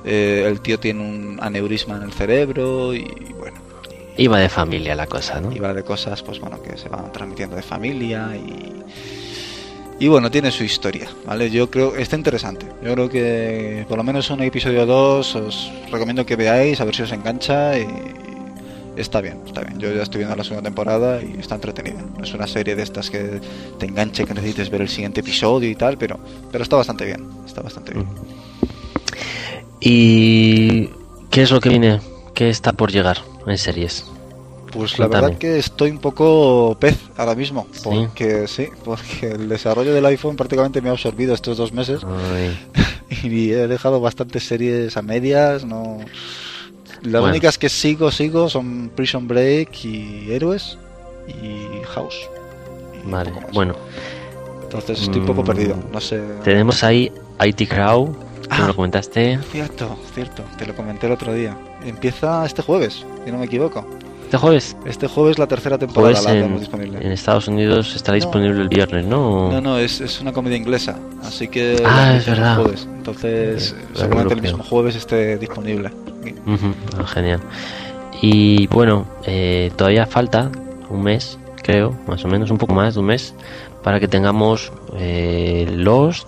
[0.06, 3.06] eh, el tío tiene un aneurisma en el cerebro y
[3.38, 3.60] bueno.
[4.18, 5.52] iba de familia la cosa, ¿no?
[5.52, 8.84] Iba de cosas, pues bueno, que se van transmitiendo de familia y...
[10.00, 11.50] Y bueno, tiene su historia, ¿vale?
[11.50, 12.68] Yo creo, está interesante.
[12.84, 16.96] Yo creo que por lo menos un episodio 2 os recomiendo que veáis, a ver
[16.96, 17.88] si os engancha y,
[18.96, 19.80] está bien, está bien.
[19.80, 22.04] Yo ya estoy viendo la segunda temporada y está entretenida.
[22.16, 23.42] No es una serie de estas que
[23.80, 26.20] te enganche, que necesites ver el siguiente episodio y tal, pero,
[26.52, 27.28] pero está bastante bien.
[27.46, 28.08] Está bastante bien.
[29.80, 30.88] ¿Y
[31.30, 32.00] qué es lo que viene?
[32.34, 34.06] ¿Qué está por llegar en series?
[34.72, 38.68] Pues la verdad que estoy un poco pez ahora mismo, porque ¿Sí?
[38.84, 42.02] porque el desarrollo del iPhone prácticamente me ha absorbido estos dos meses
[43.24, 46.00] y he dejado bastantes series a medias, no
[47.04, 50.78] las únicas que sigo, sigo son Prison Break y Héroes
[51.28, 52.30] y House.
[53.06, 53.76] vale, bueno.
[54.64, 56.22] Entonces estoy un poco mm, perdido, no sé.
[56.44, 58.10] Tenemos ahí IT Crowd,
[58.48, 59.40] que lo comentaste.
[59.52, 61.58] Cierto, cierto, te lo comenté el otro día.
[61.86, 63.86] Empieza este jueves, si no me equivoco.
[64.28, 64.76] ¿Este jueves?
[64.86, 67.00] Este jueves la tercera temporada la en, disponible.
[67.00, 69.50] En Estados Unidos estará disponible el viernes, ¿no?
[69.50, 71.82] No, no, es, es, una comedia inglesa, así que...
[71.86, 72.60] Ah, es verdad.
[72.98, 75.92] Entonces, seguramente el mismo jueves esté disponible.
[77.00, 77.40] Ah, genial.
[78.22, 80.52] Y bueno, eh, todavía falta
[80.90, 83.34] un mes, creo, más o menos, un poco más de un mes,
[83.82, 86.28] para que tengamos eh, Lost,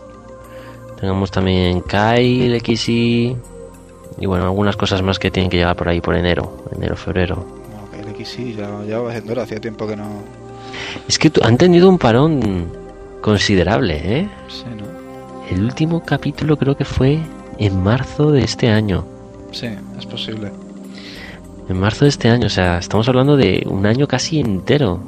[0.99, 3.35] tengamos también Kyle, XY
[4.19, 7.45] y bueno, algunas cosas más que tienen que llegar por ahí por enero, enero, febrero.
[7.71, 10.07] No, Kyle XY ya, ya va siendo hacía tiempo que no.
[11.07, 12.69] Es que han tenido un parón
[13.21, 14.29] considerable, ¿eh?
[14.47, 14.99] Sí, ¿no?
[15.49, 17.19] El último capítulo creo que fue
[17.57, 19.05] en marzo de este año.
[19.51, 20.51] Sí, es posible.
[21.69, 24.99] En marzo de este año, o sea, estamos hablando de un año casi entero.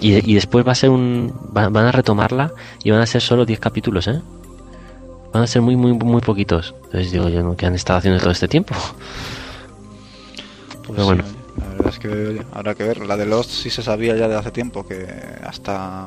[0.00, 1.32] Y, y después va a ser un.
[1.50, 2.52] van a retomarla
[2.84, 4.20] y van a ser solo 10 capítulos, ¿eh?
[5.32, 6.74] Van a ser muy, muy, muy poquitos.
[6.84, 8.74] Entonces digo yo, ¿qué han estado haciendo todo este tiempo?
[10.86, 11.24] Pues Pero bueno.
[11.60, 13.04] la verdad es que habrá que ver.
[13.06, 15.06] La de Lost sí se sabía ya de hace tiempo que
[15.44, 16.06] hasta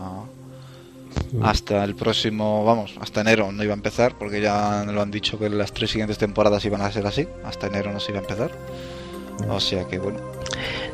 [1.34, 1.44] Mm.
[1.46, 5.38] hasta el próximo, vamos, hasta enero no iba a empezar, porque ya lo han dicho
[5.40, 8.24] que las tres siguientes temporadas iban a ser así, hasta enero no se iba a
[8.24, 8.52] empezar.
[9.50, 10.20] O sea que bueno.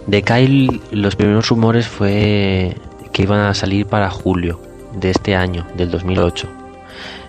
[0.06, 2.76] De Kyle, los primeros rumores fue
[3.12, 4.62] que iban a salir para julio
[4.94, 6.48] de este año, del 2008.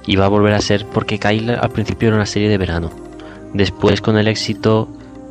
[0.07, 2.91] Iba a volver a ser porque Kyle al principio era una serie de verano.
[3.53, 4.89] Después, con el éxito,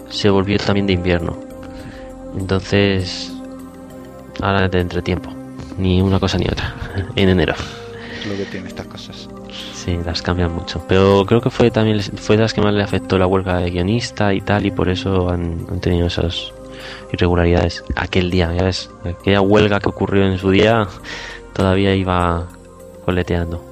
[0.09, 1.37] se volvió también de invierno.
[2.37, 3.31] Entonces,
[4.41, 5.37] ahora de entretiempo
[5.77, 6.75] ni una cosa ni otra,
[7.15, 7.53] en enero.
[8.19, 9.29] Es lo que tiene estas cosas.
[9.87, 10.83] Sí, las cambian mucho.
[10.85, 13.71] Pero creo que fue también fue de las que más le afectó la huelga de
[13.71, 16.51] guionista y tal, y por eso han, tenido esas
[17.13, 17.85] irregularidades.
[17.95, 20.89] Aquel día, ya ves, aquella huelga que ocurrió en su día
[21.53, 22.49] todavía iba
[23.05, 23.63] coleteando.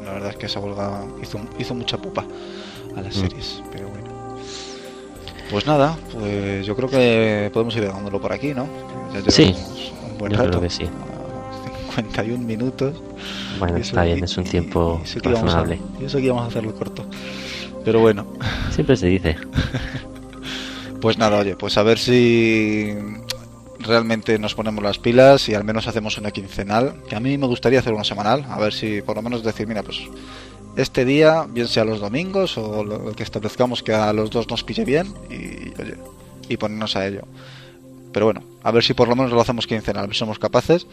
[0.00, 2.24] Mm, la verdad es que esa huelga hizo, hizo mucha pupa
[2.96, 3.20] a las mm.
[3.20, 4.38] series, pero bueno.
[5.50, 8.66] Pues nada, pues yo creo que podemos ir dejándolo por aquí, ¿no?
[9.28, 9.54] sí
[10.18, 10.60] buen rato.
[10.60, 10.88] que sí.
[11.96, 13.00] 51 minutos.
[13.58, 15.80] Bueno, está bien, es un tiempo razonable.
[16.00, 17.04] yo sé que íbamos a hacerlo corto.
[17.84, 18.26] Pero bueno.
[18.70, 19.36] Siempre se dice.
[21.00, 22.94] pues nada, oye, pues a ver si
[23.80, 27.02] realmente nos ponemos las pilas y al menos hacemos una quincenal.
[27.08, 28.46] Que a mí me gustaría hacer una semanal.
[28.48, 30.00] A ver si por lo menos decir, mira, pues
[30.76, 34.64] este día, bien sea los domingos o lo que establezcamos que a los dos nos
[34.64, 35.96] pille bien y, oye,
[36.48, 37.22] y ponernos a ello.
[38.12, 40.86] Pero bueno, a ver si por lo menos lo hacemos quincenal, somos capaces.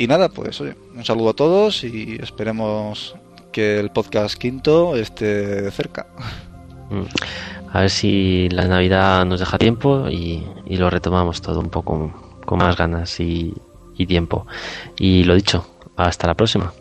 [0.00, 3.14] Y nada, pues oye, un saludo a todos y esperemos
[3.52, 6.06] que el podcast quinto esté cerca.
[6.88, 7.02] Mm.
[7.70, 12.58] A ver si la Navidad nos deja tiempo y, lo retomamos todo un poco con
[12.60, 13.52] más ganas y
[14.08, 14.46] tiempo.
[14.96, 16.72] Y lo dicho, hasta la próxima.